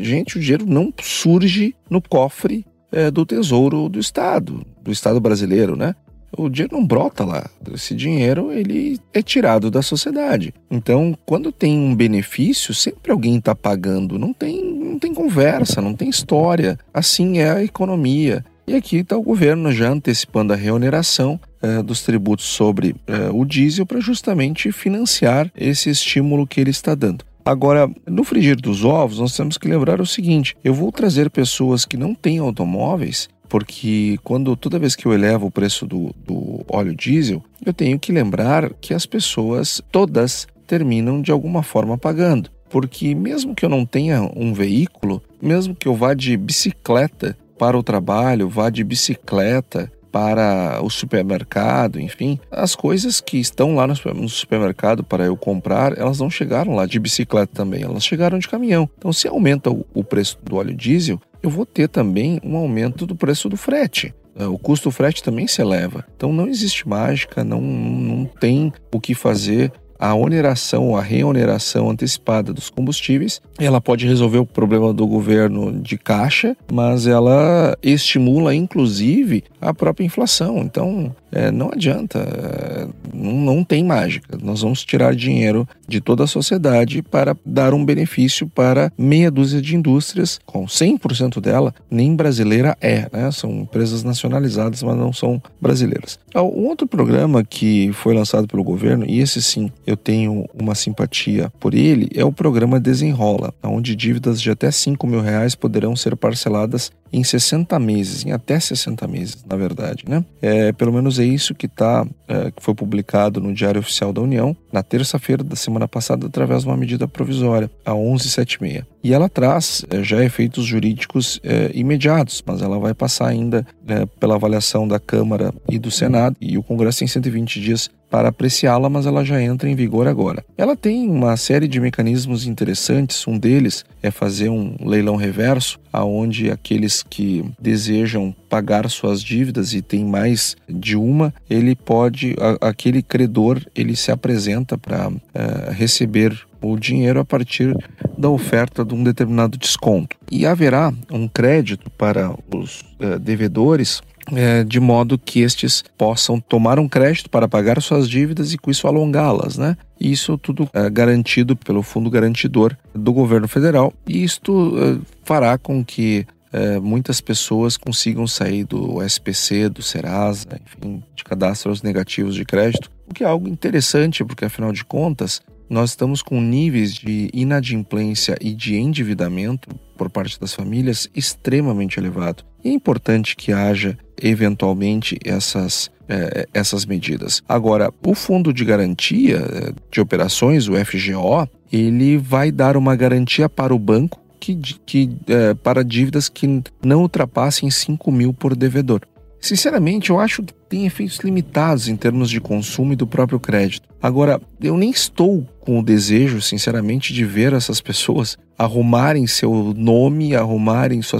gente, 0.00 0.36
o 0.36 0.40
dinheiro 0.40 0.66
não 0.66 0.92
surge 1.00 1.74
no 1.88 2.00
cofre 2.00 2.66
é, 2.90 3.10
do 3.10 3.24
tesouro 3.24 3.88
do 3.88 3.98
Estado, 3.98 4.64
do 4.82 4.90
Estado 4.92 5.20
brasileiro, 5.20 5.76
né? 5.76 5.94
o 6.36 6.48
dinheiro 6.48 6.76
não 6.76 6.86
brota 6.86 7.24
lá. 7.24 7.48
Esse 7.72 7.94
dinheiro 7.94 8.52
ele 8.52 8.98
é 9.12 9.22
tirado 9.22 9.70
da 9.70 9.82
sociedade. 9.82 10.52
Então, 10.70 11.16
quando 11.24 11.52
tem 11.52 11.78
um 11.78 11.94
benefício, 11.94 12.74
sempre 12.74 13.12
alguém 13.12 13.36
está 13.36 13.54
pagando. 13.54 14.18
Não 14.18 14.32
tem, 14.32 14.62
não 14.62 14.98
tem 14.98 15.14
conversa, 15.14 15.80
não 15.80 15.94
tem 15.94 16.08
história. 16.08 16.78
Assim 16.92 17.38
é 17.38 17.50
a 17.50 17.62
economia. 17.62 18.44
E 18.66 18.74
aqui 18.74 18.98
está 18.98 19.16
o 19.16 19.22
governo 19.22 19.70
já 19.70 19.90
antecipando 19.90 20.52
a 20.52 20.56
reoneração 20.56 21.38
eh, 21.64 21.82
dos 21.82 22.02
tributos 22.02 22.44
sobre 22.44 22.94
eh, 23.06 23.30
o 23.32 23.42
diesel 23.44 23.86
para 23.86 24.00
justamente 24.00 24.70
financiar 24.70 25.50
esse 25.56 25.88
estímulo 25.88 26.46
que 26.46 26.60
ele 26.60 26.70
está 26.70 26.94
dando. 26.94 27.24
Agora, 27.42 27.90
no 28.06 28.22
frigir 28.22 28.56
dos 28.56 28.84
ovos, 28.84 29.18
nós 29.18 29.34
temos 29.34 29.56
que 29.56 29.66
lembrar 29.66 29.98
o 30.00 30.06
seguinte: 30.06 30.54
eu 30.62 30.74
vou 30.74 30.92
trazer 30.92 31.30
pessoas 31.30 31.86
que 31.86 31.96
não 31.96 32.14
têm 32.14 32.38
automóveis 32.38 33.28
porque 33.48 34.18
quando 34.24 34.56
toda 34.56 34.78
vez 34.78 34.96
que 34.96 35.06
eu 35.06 35.12
elevo 35.12 35.46
o 35.46 35.50
preço 35.50 35.86
do, 35.86 36.14
do 36.26 36.64
óleo 36.68 36.94
diesel, 36.94 37.42
eu 37.64 37.72
tenho 37.72 37.98
que 37.98 38.12
lembrar 38.12 38.72
que 38.80 38.92
as 38.92 39.06
pessoas 39.06 39.80
todas 39.92 40.46
terminam 40.66 41.22
de 41.22 41.30
alguma 41.30 41.62
forma 41.62 41.96
pagando. 41.96 42.50
Porque 42.68 43.14
mesmo 43.14 43.54
que 43.54 43.64
eu 43.64 43.68
não 43.68 43.86
tenha 43.86 44.28
um 44.34 44.52
veículo, 44.52 45.22
mesmo 45.40 45.74
que 45.74 45.86
eu 45.86 45.94
vá 45.94 46.14
de 46.14 46.36
bicicleta 46.36 47.38
para 47.56 47.78
o 47.78 47.82
trabalho, 47.82 48.48
vá 48.48 48.68
de 48.70 48.82
bicicleta 48.82 49.92
para 50.14 50.80
o 50.80 50.88
supermercado, 50.88 52.00
enfim, 52.00 52.38
as 52.48 52.76
coisas 52.76 53.20
que 53.20 53.36
estão 53.36 53.74
lá 53.74 53.84
no 53.84 54.28
supermercado 54.28 55.02
para 55.02 55.24
eu 55.24 55.36
comprar, 55.36 55.98
elas 55.98 56.20
não 56.20 56.30
chegaram 56.30 56.76
lá 56.76 56.86
de 56.86 57.00
bicicleta 57.00 57.52
também, 57.52 57.82
elas 57.82 58.04
chegaram 58.04 58.38
de 58.38 58.46
caminhão. 58.46 58.88
Então, 58.96 59.12
se 59.12 59.26
aumenta 59.26 59.70
o 59.70 60.04
preço 60.04 60.38
do 60.40 60.54
óleo 60.54 60.72
diesel, 60.72 61.20
eu 61.42 61.50
vou 61.50 61.66
ter 61.66 61.88
também 61.88 62.40
um 62.44 62.56
aumento 62.56 63.04
do 63.06 63.16
preço 63.16 63.48
do 63.48 63.56
frete. 63.56 64.14
É, 64.36 64.46
o 64.46 64.56
custo 64.56 64.88
do 64.88 64.92
frete 64.92 65.20
também 65.20 65.48
se 65.48 65.60
eleva. 65.60 66.04
Então 66.16 66.32
não 66.32 66.46
existe 66.46 66.88
mágica, 66.88 67.42
não, 67.42 67.60
não 67.60 68.24
tem 68.24 68.72
o 68.92 69.00
que 69.00 69.14
fazer 69.14 69.72
a 70.04 70.14
oneração, 70.14 70.94
a 70.94 71.00
reoneração 71.00 71.88
antecipada 71.88 72.52
dos 72.52 72.68
combustíveis, 72.68 73.40
ela 73.58 73.80
pode 73.80 74.06
resolver 74.06 74.36
o 74.36 74.44
problema 74.44 74.92
do 74.92 75.06
governo 75.06 75.72
de 75.72 75.96
caixa, 75.96 76.54
mas 76.70 77.06
ela 77.06 77.74
estimula 77.82 78.54
inclusive 78.54 79.44
a 79.62 79.72
própria 79.72 80.04
inflação. 80.04 80.58
Então, 80.58 81.10
é, 81.32 81.50
não 81.50 81.70
adianta, 81.72 82.18
é, 82.18 82.86
não, 83.14 83.32
não 83.32 83.64
tem 83.64 83.82
mágica. 83.82 84.36
Nós 84.42 84.60
vamos 84.60 84.84
tirar 84.84 85.14
dinheiro 85.14 85.66
de 85.88 86.02
toda 86.02 86.24
a 86.24 86.26
sociedade 86.26 87.00
para 87.00 87.34
dar 87.44 87.72
um 87.72 87.82
benefício 87.82 88.46
para 88.46 88.92
meia 88.98 89.30
dúzia 89.30 89.62
de 89.62 89.74
indústrias, 89.74 90.38
com 90.44 90.66
100% 90.66 91.40
dela, 91.40 91.74
nem 91.90 92.14
brasileira 92.14 92.76
é, 92.78 93.08
né? 93.10 93.30
São 93.32 93.50
empresas 93.50 94.04
nacionalizadas, 94.04 94.82
mas 94.82 94.96
não 94.96 95.14
são 95.14 95.42
brasileiras. 95.58 96.18
Ah, 96.34 96.42
um 96.42 96.66
outro 96.66 96.86
programa 96.86 97.42
que 97.42 97.90
foi 97.94 98.14
lançado 98.14 98.46
pelo 98.46 98.62
governo, 98.62 99.06
e 99.08 99.20
esse 99.20 99.42
sim 99.42 99.72
eu 99.86 99.93
tenho 99.96 100.46
uma 100.54 100.74
simpatia 100.74 101.50
por 101.60 101.74
ele, 101.74 102.08
é 102.14 102.24
o 102.24 102.32
programa 102.32 102.80
Desenrola, 102.80 103.52
onde 103.62 103.94
dívidas 103.94 104.40
de 104.40 104.50
até 104.50 104.70
5 104.70 105.06
mil 105.06 105.20
reais 105.20 105.54
poderão 105.54 105.94
ser 105.96 106.16
parceladas 106.16 106.90
em 107.12 107.22
60 107.22 107.78
meses, 107.78 108.26
em 108.26 108.32
até 108.32 108.58
60 108.58 109.06
meses, 109.06 109.44
na 109.48 109.56
verdade, 109.56 110.04
né? 110.08 110.24
É, 110.42 110.72
pelo 110.72 110.92
menos 110.92 111.20
é 111.20 111.24
isso 111.24 111.54
que 111.54 111.68
tá, 111.68 112.04
é, 112.26 112.50
que 112.50 112.60
foi 112.60 112.74
publicado 112.74 113.40
no 113.40 113.54
Diário 113.54 113.80
Oficial 113.80 114.12
da 114.12 114.20
União 114.20 114.56
na 114.72 114.82
terça-feira 114.82 115.44
da 115.44 115.54
semana 115.54 115.86
passada 115.86 116.26
através 116.26 116.62
de 116.62 116.68
uma 116.68 116.76
medida 116.76 117.06
provisória, 117.06 117.70
a 117.84 117.94
1176. 117.94 118.84
E 119.04 119.12
ela 119.12 119.28
traz 119.28 119.84
é, 119.90 120.02
já 120.02 120.24
efeitos 120.24 120.64
jurídicos 120.64 121.38
é, 121.44 121.70
imediatos, 121.72 122.42
mas 122.44 122.62
ela 122.62 122.80
vai 122.80 122.94
passar 122.94 123.28
ainda 123.28 123.64
é, 123.86 124.06
pela 124.06 124.34
avaliação 124.34 124.88
da 124.88 124.98
Câmara 124.98 125.54
e 125.68 125.78
do 125.78 125.90
Senado 125.90 126.36
e 126.40 126.58
o 126.58 126.62
Congresso 126.62 126.98
tem 126.98 127.08
120 127.08 127.60
dias 127.60 127.90
para 128.14 128.28
apreciá-la, 128.28 128.88
mas 128.88 129.06
ela 129.06 129.24
já 129.24 129.42
entra 129.42 129.68
em 129.68 129.74
vigor 129.74 130.06
agora. 130.06 130.44
Ela 130.56 130.76
tem 130.76 131.10
uma 131.10 131.36
série 131.36 131.66
de 131.66 131.80
mecanismos 131.80 132.46
interessantes, 132.46 133.26
um 133.26 133.36
deles 133.36 133.84
é 134.00 134.08
fazer 134.08 134.48
um 134.50 134.76
leilão 134.80 135.16
reverso, 135.16 135.80
aonde 135.92 136.48
aqueles 136.48 137.02
que 137.02 137.44
desejam 137.60 138.32
pagar 138.48 138.88
suas 138.88 139.20
dívidas 139.20 139.74
e 139.74 139.82
tem 139.82 140.04
mais 140.04 140.56
de 140.68 140.94
uma, 140.96 141.34
ele 141.50 141.74
pode, 141.74 142.36
a, 142.38 142.68
aquele 142.68 143.02
credor, 143.02 143.60
ele 143.74 143.96
se 143.96 144.12
apresenta 144.12 144.78
para 144.78 145.08
uh, 145.08 145.72
receber 145.72 146.40
o 146.62 146.78
dinheiro 146.78 147.18
a 147.18 147.24
partir 147.24 147.76
da 148.16 148.30
oferta 148.30 148.84
de 148.84 148.94
um 148.94 149.02
determinado 149.02 149.58
desconto. 149.58 150.16
E 150.30 150.46
haverá 150.46 150.92
um 151.10 151.26
crédito 151.26 151.90
para 151.90 152.32
os 152.54 152.80
uh, 153.00 153.18
devedores 153.18 154.00
é, 154.32 154.64
de 154.64 154.80
modo 154.80 155.18
que 155.18 155.40
estes 155.40 155.84
possam 155.98 156.40
tomar 156.40 156.78
um 156.78 156.88
crédito 156.88 157.28
para 157.28 157.48
pagar 157.48 157.80
suas 157.82 158.08
dívidas 158.08 158.52
e 158.52 158.58
com 158.58 158.70
isso 158.70 158.86
alongá-las, 158.86 159.58
né? 159.58 159.76
Isso 160.00 160.38
tudo 160.38 160.68
é 160.72 160.88
garantido 160.88 161.56
pelo 161.56 161.82
Fundo 161.82 162.10
Garantidor 162.10 162.76
do 162.94 163.12
governo 163.12 163.48
federal 163.48 163.92
e 164.06 164.24
isto 164.24 164.74
é, 164.78 164.98
fará 165.24 165.58
com 165.58 165.84
que 165.84 166.26
é, 166.52 166.78
muitas 166.78 167.20
pessoas 167.20 167.76
consigam 167.76 168.26
sair 168.26 168.64
do 168.64 169.02
SPC, 169.02 169.68
do 169.68 169.82
Serasa, 169.82 170.60
enfim, 170.64 171.02
de 171.14 171.24
cadastros 171.24 171.82
negativos 171.82 172.34
de 172.34 172.44
crédito, 172.44 172.90
o 173.08 173.12
que 173.14 173.24
é 173.24 173.26
algo 173.26 173.48
interessante 173.48 174.24
porque 174.24 174.44
afinal 174.44 174.72
de 174.72 174.84
contas 174.84 175.42
nós 175.68 175.90
estamos 175.90 176.22
com 176.22 176.40
níveis 176.40 176.94
de 176.94 177.30
inadimplência 177.32 178.36
e 178.40 178.54
de 178.54 178.76
endividamento 178.76 179.68
por 179.96 180.10
parte 180.10 180.38
das 180.40 180.54
famílias 180.54 181.08
extremamente 181.14 181.98
elevado. 181.98 182.44
E 182.62 182.70
é 182.70 182.72
importante 182.72 183.36
que 183.36 183.52
haja 183.52 183.96
eventualmente 184.20 185.18
essas 185.24 185.90
é, 186.08 186.46
essas 186.52 186.84
medidas. 186.84 187.42
Agora, 187.48 187.92
o 188.04 188.14
Fundo 188.14 188.52
de 188.52 188.64
Garantia 188.64 189.38
é, 189.38 189.72
de 189.90 190.00
Operações, 190.00 190.68
o 190.68 190.74
FGO, 190.84 191.48
ele 191.72 192.18
vai 192.18 192.50
dar 192.50 192.76
uma 192.76 192.94
garantia 192.94 193.48
para 193.48 193.74
o 193.74 193.78
banco 193.78 194.20
que, 194.38 194.54
que 194.84 195.10
é, 195.26 195.54
para 195.54 195.82
dívidas 195.82 196.28
que 196.28 196.62
não 196.84 197.00
ultrapassem 197.00 197.70
5 197.70 198.12
mil 198.12 198.34
por 198.34 198.54
devedor. 198.54 199.00
Sinceramente, 199.44 200.08
eu 200.08 200.18
acho 200.18 200.42
que 200.42 200.54
tem 200.54 200.86
efeitos 200.86 201.18
limitados 201.18 201.86
em 201.86 201.96
termos 201.96 202.30
de 202.30 202.40
consumo 202.40 202.94
e 202.94 202.96
do 202.96 203.06
próprio 203.06 203.38
crédito. 203.38 203.86
Agora, 204.00 204.40
eu 204.58 204.74
nem 204.74 204.88
estou 204.88 205.46
com 205.60 205.78
o 205.78 205.82
desejo, 205.82 206.40
sinceramente, 206.40 207.12
de 207.12 207.26
ver 207.26 207.52
essas 207.52 207.78
pessoas 207.78 208.38
arrumarem 208.56 209.26
seu 209.26 209.74
nome, 209.76 210.34
arrumarem 210.34 211.02
sua, 211.02 211.18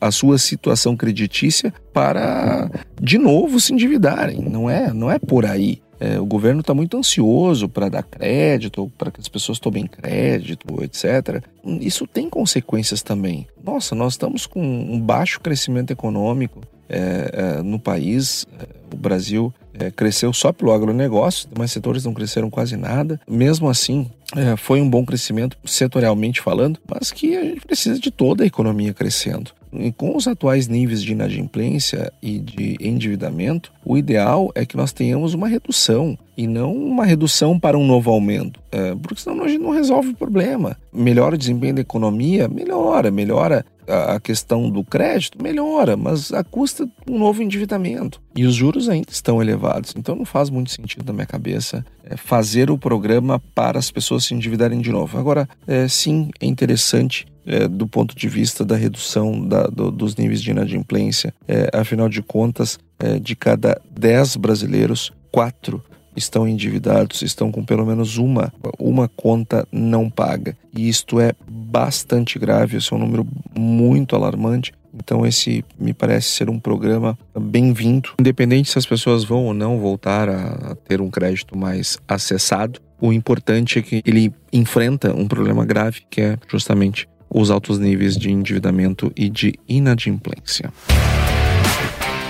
a 0.00 0.10
sua 0.12 0.38
situação 0.38 0.96
creditícia 0.96 1.74
para 1.92 2.70
de 3.02 3.18
novo 3.18 3.58
se 3.58 3.72
endividarem. 3.72 4.40
Não 4.42 4.70
é, 4.70 4.92
não 4.92 5.10
é 5.10 5.18
por 5.18 5.44
aí. 5.44 5.82
É, 5.98 6.20
o 6.20 6.26
governo 6.26 6.60
está 6.60 6.74
muito 6.74 6.96
ansioso 6.96 7.68
para 7.68 7.88
dar 7.88 8.04
crédito, 8.04 8.88
para 8.96 9.10
que 9.10 9.20
as 9.20 9.28
pessoas 9.28 9.58
tomem 9.58 9.84
crédito, 9.84 10.64
etc. 10.80 11.42
Isso 11.80 12.06
tem 12.06 12.30
consequências 12.30 13.02
também. 13.02 13.48
Nossa, 13.64 13.96
nós 13.96 14.12
estamos 14.12 14.46
com 14.46 14.62
um 14.62 15.00
baixo 15.00 15.40
crescimento 15.40 15.90
econômico 15.90 16.60
é, 16.88 17.30
é, 17.58 17.62
no 17.62 17.78
país. 17.78 18.46
É, 18.58 18.66
o 18.92 18.96
Brasil 18.96 19.52
é, 19.74 19.90
cresceu 19.90 20.32
só 20.32 20.52
pelo 20.52 20.72
agronegócio, 20.72 21.48
demais 21.52 21.72
setores 21.72 22.04
não 22.04 22.14
cresceram 22.14 22.50
quase 22.50 22.76
nada. 22.76 23.20
Mesmo 23.28 23.68
assim, 23.68 24.10
é, 24.34 24.56
foi 24.56 24.80
um 24.80 24.88
bom 24.88 25.04
crescimento, 25.04 25.56
setorialmente 25.64 26.40
falando, 26.40 26.78
mas 26.88 27.12
que 27.12 27.36
a 27.36 27.44
gente 27.44 27.60
precisa 27.60 27.98
de 27.98 28.10
toda 28.10 28.44
a 28.44 28.46
economia 28.46 28.94
crescendo. 28.94 29.52
E 29.72 29.92
com 29.92 30.16
os 30.16 30.26
atuais 30.26 30.68
níveis 30.68 31.02
de 31.02 31.12
inadimplência 31.12 32.10
e 32.22 32.38
de 32.38 32.76
endividamento, 32.80 33.72
o 33.84 33.98
ideal 33.98 34.50
é 34.54 34.64
que 34.64 34.76
nós 34.76 34.92
tenhamos 34.92 35.34
uma 35.34 35.48
redução 35.48 36.16
e 36.36 36.46
não 36.46 36.72
uma 36.72 37.04
redução 37.04 37.58
para 37.58 37.76
um 37.76 37.86
novo 37.86 38.10
aumento, 38.10 38.60
é, 38.72 38.94
porque 38.94 39.20
senão 39.20 39.44
a 39.44 39.48
gente 39.48 39.62
não 39.62 39.70
resolve 39.70 40.10
o 40.10 40.16
problema. 40.16 40.76
Melhora 40.92 41.34
o 41.34 41.38
desempenho 41.38 41.74
da 41.74 41.80
economia? 41.80 42.48
Melhora. 42.48 43.10
Melhora 43.10 43.64
a 43.88 44.20
questão 44.20 44.70
do 44.70 44.82
crédito? 44.84 45.42
Melhora, 45.42 45.96
mas 45.96 46.32
a 46.32 46.42
custa 46.42 46.88
um 47.08 47.18
novo 47.18 47.42
endividamento. 47.42 48.20
E 48.34 48.44
os 48.44 48.54
juros 48.54 48.88
ainda 48.88 49.10
estão 49.10 49.40
elevados. 49.40 49.94
Então 49.96 50.14
não 50.14 50.24
faz 50.24 50.50
muito 50.50 50.70
sentido 50.70 51.06
na 51.06 51.12
minha 51.12 51.26
cabeça 51.26 51.84
é, 52.04 52.16
fazer 52.16 52.70
o 52.70 52.78
programa 52.78 53.38
para 53.54 53.78
as 53.78 53.90
pessoas 53.90 54.24
se 54.24 54.34
endividarem 54.34 54.80
de 54.80 54.90
novo. 54.90 55.18
Agora, 55.18 55.48
é, 55.66 55.88
sim, 55.88 56.30
é 56.40 56.46
interessante 56.46 57.26
é, 57.46 57.68
do 57.68 57.86
ponto 57.86 58.14
de 58.14 58.28
vista 58.28 58.64
da 58.64 58.76
redução 58.76 59.46
da, 59.46 59.64
do, 59.64 59.90
dos 59.90 60.16
níveis 60.16 60.42
de 60.42 60.50
inadimplência. 60.50 61.32
É, 61.46 61.70
afinal 61.72 62.08
de 62.08 62.20
contas, 62.20 62.78
é, 62.98 63.18
de 63.18 63.36
cada 63.36 63.80
10 63.90 64.36
brasileiros, 64.36 65.12
4 65.30 65.82
estão 66.16 66.48
endividados, 66.48 67.22
estão 67.22 67.52
com 67.52 67.64
pelo 67.64 67.84
menos 67.84 68.16
uma, 68.16 68.52
uma 68.78 69.08
conta 69.08 69.66
não 69.70 70.08
paga. 70.10 70.56
E 70.74 70.88
isto 70.88 71.20
é 71.20 71.32
bastante 71.48 72.38
grave, 72.38 72.78
esse 72.78 72.92
é 72.92 72.96
um 72.96 73.00
número 73.00 73.26
muito 73.54 74.16
alarmante. 74.16 74.72
Então, 74.94 75.26
esse 75.26 75.62
me 75.78 75.92
parece 75.92 76.28
ser 76.30 76.48
um 76.48 76.58
programa 76.58 77.18
bem-vindo. 77.38 78.10
Independente 78.18 78.70
se 78.70 78.78
as 78.78 78.86
pessoas 78.86 79.24
vão 79.24 79.44
ou 79.44 79.54
não 79.54 79.78
voltar 79.78 80.28
a 80.28 80.74
ter 80.88 81.02
um 81.02 81.10
crédito 81.10 81.56
mais 81.56 81.98
acessado, 82.08 82.80
o 82.98 83.12
importante 83.12 83.78
é 83.78 83.82
que 83.82 84.02
ele 84.06 84.32
enfrenta 84.50 85.14
um 85.14 85.28
problema 85.28 85.66
grave, 85.66 86.00
que 86.08 86.22
é 86.22 86.38
justamente 86.48 87.06
os 87.28 87.50
altos 87.50 87.78
níveis 87.78 88.16
de 88.16 88.30
endividamento 88.30 89.12
e 89.14 89.28
de 89.28 89.54
inadimplência. 89.68 90.72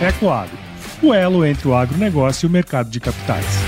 Ecoagro, 0.00 0.58
o 1.02 1.14
elo 1.14 1.44
entre 1.44 1.68
o 1.68 1.74
agronegócio 1.74 2.46
e 2.46 2.48
o 2.48 2.50
mercado 2.50 2.90
de 2.90 2.98
capitais. 2.98 3.65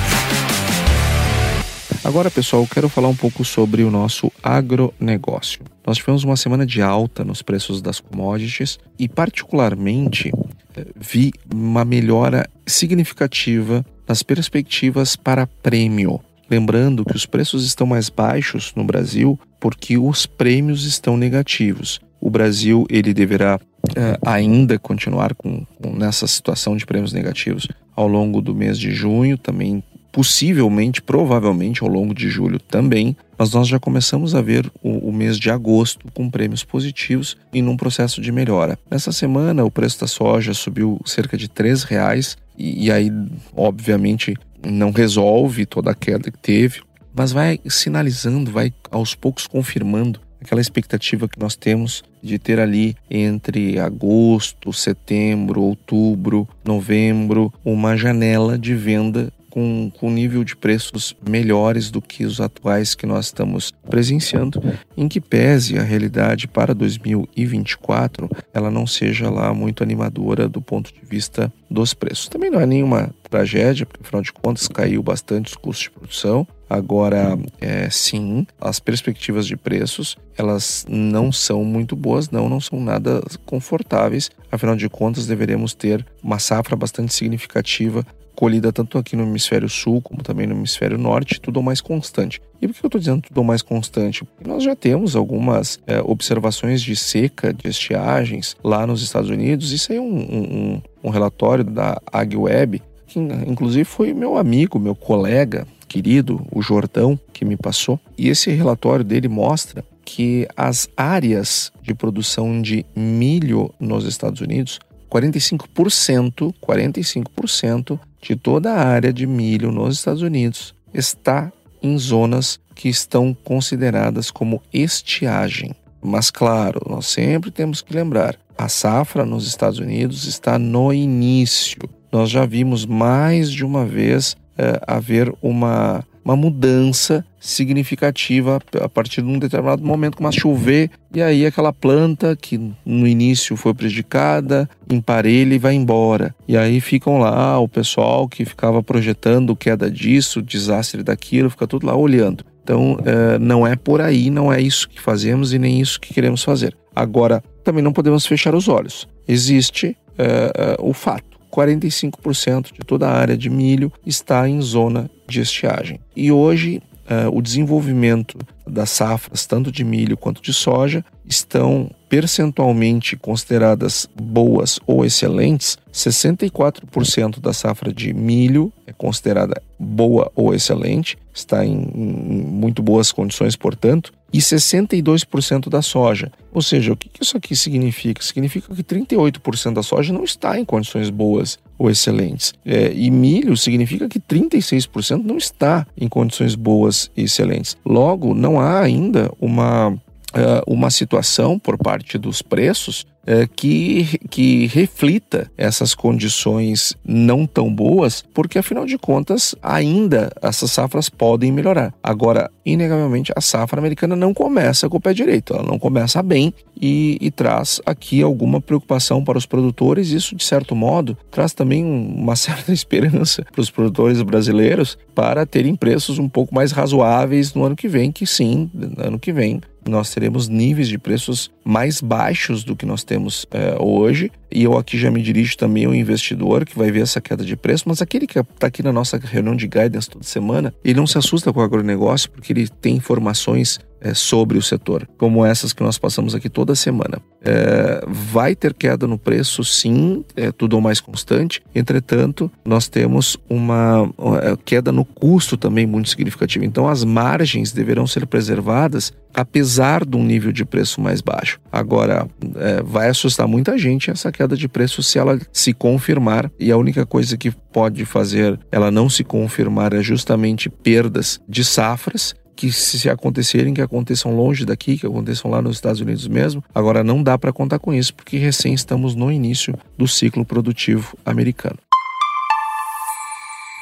Agora, 2.08 2.30
pessoal, 2.30 2.66
quero 2.66 2.88
falar 2.88 3.08
um 3.08 3.14
pouco 3.14 3.44
sobre 3.44 3.82
o 3.82 3.90
nosso 3.90 4.32
agronegócio. 4.42 5.60
Nós 5.86 5.98
tivemos 5.98 6.24
uma 6.24 6.38
semana 6.38 6.64
de 6.64 6.80
alta 6.80 7.22
nos 7.22 7.42
preços 7.42 7.82
das 7.82 8.00
commodities 8.00 8.78
e, 8.98 9.06
particularmente, 9.06 10.32
eh, 10.74 10.86
vi 10.96 11.30
uma 11.54 11.84
melhora 11.84 12.48
significativa 12.66 13.84
nas 14.08 14.22
perspectivas 14.22 15.16
para 15.16 15.46
prêmio. 15.46 16.18
Lembrando 16.50 17.04
que 17.04 17.14
os 17.14 17.26
preços 17.26 17.66
estão 17.66 17.86
mais 17.86 18.08
baixos 18.08 18.72
no 18.74 18.84
Brasil 18.84 19.38
porque 19.60 19.98
os 19.98 20.24
prêmios 20.24 20.86
estão 20.86 21.14
negativos. 21.14 22.00
O 22.18 22.30
Brasil 22.30 22.86
ele 22.88 23.12
deverá 23.12 23.60
é, 23.94 24.18
ainda 24.24 24.78
continuar 24.78 25.34
com, 25.34 25.62
com, 25.76 25.92
nessa 25.94 26.26
situação 26.26 26.74
de 26.74 26.86
prêmios 26.86 27.12
negativos 27.12 27.68
ao 27.94 28.08
longo 28.08 28.40
do 28.40 28.54
mês 28.54 28.78
de 28.78 28.92
junho, 28.92 29.36
também 29.36 29.82
possivelmente, 30.18 31.00
provavelmente 31.00 31.85
ao 31.85 31.88
longo 31.88 32.12
de 32.12 32.28
julho 32.28 32.59
também, 32.59 33.16
mas 33.38 33.52
nós 33.52 33.68
já 33.68 33.78
começamos 33.78 34.35
a 34.35 34.42
ver 34.42 34.68
o, 34.83 35.11
o, 35.11 35.12
mês 35.12 35.38
de 35.38 35.48
agosto 35.48 36.09
com 36.12 36.28
prêmios 36.28 36.64
positivos 36.64 37.37
e 37.52 37.62
num 37.62 37.76
processo 37.76 38.20
de 38.20 38.33
melhora. 38.33 38.76
Nessa 38.90 39.12
semana, 39.12 39.64
o 39.64 39.70
preço 39.70 40.00
da 40.00 40.09
soja 40.09 40.52
subiu 40.54 41.00
cerca 41.04 41.37
de 41.37 41.44
R$ 41.46 41.72
reais 41.87 42.37
e, 42.59 42.87
e 42.87 42.90
aí, 42.90 43.12
obviamente, 43.54 44.35
não 44.66 44.90
resolve 44.90 45.64
toda 45.64 45.92
a 45.92 45.94
queda 45.94 46.33
que 46.33 46.38
teve, 46.38 46.81
mas 47.14 47.31
vai 47.31 47.61
sinalizando, 47.68 48.50
vai 48.50 48.72
aos 48.90 49.14
poucos 49.14 49.46
confirmando 49.46 50.20
aquela 50.40 50.61
expectativa 50.61 51.28
que 51.28 51.38
nós 51.38 51.54
temos 51.54 52.02
de 52.20 52.40
ter 52.40 52.59
ali 52.59 52.96
entre 53.09 53.78
agosto, 53.78 54.72
setembro, 54.72 55.62
outubro, 55.62 56.48
novembro, 56.64 57.52
uma 57.64 57.96
janela 57.96 58.59
de 58.59 58.74
venda 58.74 59.33
com, 59.58 59.90
com 59.98 60.08
nível 60.08 60.44
de 60.44 60.54
preços 60.54 61.16
melhores 61.28 61.90
do 61.90 62.00
que 62.00 62.24
os 62.24 62.40
atuais 62.40 62.94
que 62.94 63.04
nós 63.04 63.26
estamos 63.26 63.72
presenciando, 63.90 64.62
em 64.96 65.08
que 65.08 65.20
pese 65.20 65.76
a 65.76 65.82
realidade 65.82 66.46
para 66.46 66.72
2024 66.72 68.30
ela 68.54 68.70
não 68.70 68.86
seja 68.86 69.28
lá 69.28 69.52
muito 69.52 69.82
animadora 69.82 70.48
do 70.48 70.62
ponto 70.62 70.94
de 70.94 71.00
vista 71.04 71.52
dos 71.68 71.92
preços. 71.92 72.28
Também 72.28 72.50
não 72.50 72.60
é 72.60 72.66
nenhuma 72.66 73.10
tragédia, 73.28 73.84
porque 73.84 74.02
afinal 74.04 74.22
de 74.22 74.32
contas 74.32 74.68
caiu 74.68 75.02
bastante 75.02 75.48
os 75.48 75.56
custos 75.56 75.84
de 75.84 75.90
produção. 75.90 76.46
Agora, 76.70 77.38
é, 77.60 77.88
sim, 77.90 78.46
as 78.60 78.78
perspectivas 78.78 79.46
de 79.46 79.56
preços 79.56 80.16
elas 80.36 80.86
não 80.88 81.32
são 81.32 81.64
muito 81.64 81.96
boas, 81.96 82.30
não, 82.30 82.48
não 82.48 82.60
são 82.60 82.80
nada 82.80 83.22
confortáveis. 83.44 84.30
Afinal 84.52 84.76
de 84.76 84.88
contas, 84.88 85.26
deveremos 85.26 85.74
ter 85.74 86.06
uma 86.22 86.38
safra 86.38 86.76
bastante 86.76 87.12
significativa 87.12 88.06
colhida 88.38 88.72
tanto 88.72 88.98
aqui 88.98 89.16
no 89.16 89.24
hemisfério 89.24 89.68
sul 89.68 90.01
como 90.01 90.22
também 90.22 90.46
no 90.46 90.55
hemisfério 90.55 90.96
norte, 90.96 91.40
tudo 91.40 91.61
mais 91.61 91.81
constante. 91.81 92.40
E 92.62 92.68
por 92.68 92.74
que 92.74 92.85
eu 92.85 92.87
estou 92.87 93.01
dizendo 93.01 93.22
tudo 93.22 93.42
mais 93.42 93.62
constante? 93.62 94.24
Porque 94.24 94.48
nós 94.48 94.62
já 94.62 94.77
temos 94.77 95.16
algumas 95.16 95.81
é, 95.88 96.01
observações 96.01 96.81
de 96.81 96.94
seca, 96.94 97.53
de 97.53 97.68
estiagens 97.68 98.57
lá 98.62 98.87
nos 98.87 99.03
Estados 99.03 99.29
Unidos. 99.29 99.72
Isso 99.72 99.90
aí 99.90 99.98
é 99.98 100.01
um, 100.01 100.05
um, 100.05 100.83
um 101.03 101.11
relatório 101.11 101.64
da 101.64 102.01
AgWeb, 102.12 102.81
que 103.09 103.18
inclusive 103.18 103.85
foi 103.85 104.14
meu 104.14 104.38
amigo, 104.38 104.79
meu 104.79 104.94
colega 104.94 105.66
querido, 105.88 106.46
o 106.53 106.62
Jordão, 106.62 107.18
que 107.33 107.44
me 107.44 107.57
passou. 107.57 107.98
E 108.16 108.29
esse 108.29 108.53
relatório 108.53 109.05
dele 109.05 109.27
mostra 109.27 109.85
que 110.05 110.46
as 110.57 110.88
áreas 110.96 111.72
de 111.83 111.92
produção 111.92 112.62
de 112.62 112.87
milho 112.94 113.74
nos 113.81 114.05
Estados 114.05 114.40
Unidos 114.40 114.79
45%, 115.10 116.54
45% 116.62 117.98
de 118.20 118.36
toda 118.36 118.72
a 118.72 118.84
área 118.86 119.12
de 119.12 119.26
milho 119.26 119.70
nos 119.70 119.96
Estados 119.96 120.22
Unidos 120.22 120.74
está 120.92 121.52
em 121.82 121.96
zonas 121.98 122.58
que 122.74 122.88
estão 122.88 123.34
consideradas 123.44 124.30
como 124.30 124.62
estiagem. 124.72 125.74
Mas 126.02 126.30
claro, 126.30 126.80
nós 126.88 127.06
sempre 127.06 127.50
temos 127.50 127.82
que 127.82 127.94
lembrar, 127.94 128.38
a 128.56 128.68
safra 128.68 129.24
nos 129.24 129.46
Estados 129.46 129.78
Unidos 129.78 130.24
está 130.24 130.58
no 130.58 130.92
início. 130.92 131.78
Nós 132.10 132.30
já 132.30 132.46
vimos 132.46 132.86
mais 132.86 133.50
de 133.50 133.64
uma 133.64 133.84
vez 133.84 134.36
é, 134.56 134.80
haver 134.86 135.32
uma 135.40 136.04
uma 136.28 136.36
mudança 136.36 137.24
significativa 137.40 138.60
a 138.82 138.88
partir 138.88 139.22
de 139.22 139.28
um 139.28 139.38
determinado 139.38 139.82
momento 139.82 140.18
começa 140.18 140.36
a 140.36 140.40
chover 140.40 140.90
e 141.14 141.22
aí 141.22 141.46
aquela 141.46 141.72
planta 141.72 142.36
que 142.36 142.60
no 142.84 143.06
início 143.06 143.56
foi 143.56 143.72
prejudicada 143.72 144.68
emparelha 144.90 145.54
e 145.54 145.58
vai 145.58 145.72
embora. 145.72 146.34
E 146.46 146.54
aí 146.54 146.82
ficam 146.82 147.18
lá 147.18 147.58
o 147.58 147.66
pessoal 147.66 148.28
que 148.28 148.44
ficava 148.44 148.82
projetando 148.82 149.56
queda 149.56 149.90
disso 149.90 150.42
desastre 150.42 151.02
daquilo 151.02 151.48
fica 151.48 151.66
tudo 151.66 151.86
lá 151.86 151.96
olhando. 151.96 152.44
Então 152.62 152.98
é, 153.06 153.38
não 153.38 153.66
é 153.66 153.74
por 153.74 154.02
aí 154.02 154.28
não 154.28 154.52
é 154.52 154.60
isso 154.60 154.86
que 154.86 155.00
fazemos 155.00 155.54
e 155.54 155.58
nem 155.58 155.80
isso 155.80 155.98
que 155.98 156.12
queremos 156.12 156.44
fazer. 156.44 156.76
Agora 156.94 157.42
também 157.64 157.82
não 157.82 157.92
podemos 157.92 158.26
fechar 158.26 158.54
os 158.54 158.68
olhos. 158.68 159.08
Existe 159.26 159.96
é, 160.18 160.52
é, 160.54 160.76
o 160.78 160.92
fato 160.92 161.27
45% 161.50 162.72
de 162.72 162.80
toda 162.80 163.08
a 163.08 163.12
área 163.12 163.37
de 163.37 163.50
milho 163.50 163.92
está 164.04 164.48
em 164.48 164.61
zona 164.61 165.11
de 165.26 165.40
estiagem. 165.40 166.00
E 166.14 166.30
hoje, 166.30 166.82
uh, 167.08 167.37
o 167.37 167.42
desenvolvimento 167.42 168.38
das 168.66 168.90
safras, 168.90 169.46
tanto 169.46 169.72
de 169.72 169.84
milho 169.84 170.16
quanto 170.16 170.42
de 170.42 170.52
soja, 170.52 171.04
estão 171.26 171.90
percentualmente 172.08 173.16
consideradas 173.16 174.08
boas 174.14 174.78
ou 174.87 175.04
excelentes. 175.04 175.76
64% 175.92 177.40
da 177.40 177.52
safra 177.52 177.92
de 177.92 178.12
milho 178.14 178.72
é 178.87 178.92
considerada 178.92 179.61
boa 179.78 180.30
ou 180.34 180.54
excelente, 180.54 181.18
está 181.32 181.64
em, 181.64 181.90
em 181.94 182.42
muito 182.42 182.82
boas 182.82 183.12
condições, 183.12 183.56
portanto, 183.56 184.12
e 184.32 184.38
62% 184.38 185.68
da 185.68 185.82
soja. 185.82 186.30
Ou 186.52 186.62
seja, 186.62 186.92
o 186.92 186.96
que 186.96 187.10
isso 187.20 187.36
aqui 187.36 187.56
significa? 187.56 188.22
Significa 188.22 188.74
que 188.74 188.82
38% 188.82 189.72
da 189.72 189.82
soja 189.82 190.12
não 190.12 190.24
está 190.24 190.58
em 190.58 190.64
condições 190.64 191.10
boas 191.10 191.58
ou 191.78 191.90
excelentes. 191.90 192.52
É, 192.64 192.92
e 192.92 193.10
milho 193.10 193.56
significa 193.56 194.08
que 194.08 194.20
36% 194.20 195.22
não 195.24 195.36
está 195.36 195.86
em 195.96 196.08
condições 196.08 196.54
boas 196.54 197.10
e 197.16 197.22
excelentes. 197.22 197.76
Logo, 197.84 198.34
não 198.34 198.60
há 198.60 198.80
ainda 198.80 199.30
uma 199.40 199.96
é, 200.34 200.62
uma 200.66 200.90
situação 200.90 201.58
por 201.58 201.78
parte 201.78 202.18
dos 202.18 202.42
preços 202.42 203.06
é, 203.28 203.46
que, 203.46 204.18
que 204.30 204.66
reflita 204.68 205.50
essas 205.58 205.94
condições 205.94 206.96
não 207.04 207.46
tão 207.46 207.72
boas, 207.72 208.24
porque 208.32 208.58
afinal 208.58 208.86
de 208.86 208.96
contas 208.96 209.54
ainda 209.62 210.32
essas 210.40 210.70
safras 210.72 211.10
podem 211.10 211.52
melhorar. 211.52 211.92
Agora, 212.02 212.50
inegavelmente, 212.64 213.30
a 213.36 213.40
safra 213.42 213.78
americana 213.78 214.16
não 214.16 214.32
começa 214.32 214.88
com 214.88 214.96
o 214.96 215.00
pé 215.00 215.12
direito, 215.12 215.52
ela 215.52 215.62
não 215.62 215.78
começa 215.78 216.22
bem 216.22 216.54
e, 216.80 217.18
e 217.20 217.30
traz 217.30 217.82
aqui 217.84 218.22
alguma 218.22 218.62
preocupação 218.62 219.22
para 219.22 219.36
os 219.36 219.44
produtores. 219.44 220.08
Isso, 220.08 220.34
de 220.34 220.44
certo 220.44 220.74
modo, 220.74 221.14
traz 221.30 221.52
também 221.52 221.84
uma 221.84 222.34
certa 222.36 222.72
esperança 222.72 223.44
para 223.52 223.60
os 223.60 223.70
produtores 223.70 224.22
brasileiros 224.22 224.96
para 225.14 225.44
terem 225.44 225.76
preços 225.76 226.18
um 226.18 226.30
pouco 226.30 226.54
mais 226.54 226.72
razoáveis 226.72 227.52
no 227.52 227.64
ano 227.64 227.76
que 227.76 227.88
vem, 227.88 228.10
que 228.10 228.26
sim, 228.26 228.70
no 228.72 229.04
ano 229.04 229.18
que 229.18 229.34
vem 229.34 229.60
nós 229.88 230.12
teremos 230.12 230.48
níveis 230.48 230.88
de 230.88 230.98
preços 230.98 231.51
mais 231.64 232.01
baixos 232.01 232.64
do 232.64 232.77
que 232.77 232.87
nós 232.87 233.05
temos 233.05 233.46
é, 233.51 233.77
hoje. 233.81 234.31
E 234.51 234.64
eu 234.64 234.77
aqui 234.77 234.98
já 234.98 235.11
me 235.11 235.22
dirijo 235.22 235.57
também 235.57 235.85
ao 235.85 235.94
investidor 235.94 236.64
que 236.64 236.77
vai 236.77 236.90
ver 236.90 237.01
essa 237.01 237.20
queda 237.20 237.44
de 237.44 237.57
preço, 237.57 237.85
mas 237.87 238.01
aquele 238.01 238.27
que 238.27 238.38
está 238.38 238.66
aqui 238.66 238.83
na 238.83 238.92
nossa 238.92 239.18
reunião 239.18 239.55
de 239.55 239.66
guidance 239.66 240.09
toda 240.09 240.24
semana, 240.24 240.72
ele 240.85 240.98
não 240.98 241.07
se 241.07 241.18
assusta 241.18 241.53
com 241.53 241.61
o 241.61 241.62
agronegócio 241.62 242.31
porque 242.31 242.53
ele 242.53 242.68
tem 242.68 242.96
informações 242.96 243.79
é, 244.00 244.14
sobre 244.14 244.58
o 244.58 244.62
setor, 244.62 245.08
como 245.18 245.44
essas 245.44 245.72
que 245.72 245.82
nós 245.82 245.98
passamos 245.98 246.34
aqui 246.34 246.48
toda 246.48 246.74
semana. 246.74 247.20
É, 247.42 248.04
vai 248.06 248.54
ter 248.54 248.74
queda 248.74 249.06
no 249.06 249.18
preço, 249.18 249.62
sim, 249.64 250.24
é 250.37 250.50
tudo 250.50 250.74
ou 250.74 250.82
mais 250.82 251.00
constante. 251.00 251.62
Entretanto, 251.74 252.50
nós 252.64 252.88
temos 252.88 253.37
uma 253.48 254.11
é, 254.42 254.56
queda 254.64 254.90
no 254.92 255.04
custo 255.04 255.56
também 255.56 255.87
muito 255.87 256.08
significativa. 256.08 256.64
Então, 256.64 256.88
as 256.88 257.04
margens 257.04 257.72
deverão 257.72 258.06
ser 258.06 258.26
preservadas 258.26 259.12
apesar 259.34 260.04
de 260.04 260.16
um 260.16 260.24
nível 260.24 260.50
de 260.50 260.64
preço 260.64 261.00
mais 261.00 261.20
baixo. 261.20 261.61
Agora, 261.70 262.26
é, 262.56 262.82
vai 262.82 263.08
assustar 263.08 263.46
muita 263.46 263.78
gente 263.78 264.11
essa 264.11 264.32
queda 264.32 264.56
de 264.56 264.68
preço 264.68 265.02
se 265.02 265.18
ela 265.18 265.38
se 265.52 265.72
confirmar, 265.72 266.50
e 266.58 266.72
a 266.72 266.76
única 266.76 267.06
coisa 267.06 267.37
que 267.37 267.50
pode 267.50 268.04
fazer 268.04 268.58
ela 268.72 268.90
não 268.90 269.08
se 269.08 269.22
confirmar 269.22 269.92
é 269.92 270.02
justamente 270.02 270.68
perdas 270.68 271.40
de 271.48 271.64
safras 271.64 272.34
que 272.58 272.72
se 272.72 273.08
acontecerem, 273.08 273.72
que 273.72 273.80
aconteçam 273.80 274.34
longe 274.34 274.64
daqui, 274.64 274.98
que 274.98 275.06
aconteçam 275.06 275.48
lá 275.48 275.62
nos 275.62 275.76
Estados 275.76 276.00
Unidos 276.00 276.26
mesmo. 276.26 276.62
Agora 276.74 277.04
não 277.04 277.22
dá 277.22 277.38
para 277.38 277.52
contar 277.52 277.78
com 277.78 277.94
isso 277.94 278.12
porque 278.12 278.36
recém 278.36 278.74
estamos 278.74 279.14
no 279.14 279.30
início 279.30 279.78
do 279.96 280.08
ciclo 280.08 280.44
produtivo 280.44 281.16
americano. 281.24 281.78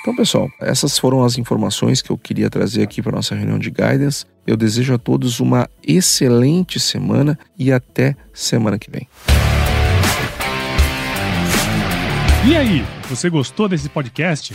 Então, 0.03 0.15
pessoal, 0.15 0.51
essas 0.61 0.99
foram 0.99 1.25
as 1.25 1.39
informações 1.39 2.03
que 2.03 2.11
eu 2.11 2.19
queria 2.19 2.51
trazer 2.51 2.83
aqui 2.83 3.01
para 3.01 3.17
nossa 3.17 3.35
reunião 3.35 3.59
de 3.59 3.71
guidance. 3.71 4.27
Eu 4.47 4.59
desejo 4.59 4.93
a 4.93 4.99
todos 4.99 5.41
uma 5.41 5.67
excelente 5.83 6.79
semana 6.79 7.39
e 7.59 7.73
até 7.73 8.15
semana 8.35 8.79
que 8.79 8.91
vem. 8.91 9.09
E 12.47 12.55
aí, 12.55 12.85
você 13.09 13.31
gostou 13.31 13.71
desse 13.71 13.89
podcast? 13.89 14.55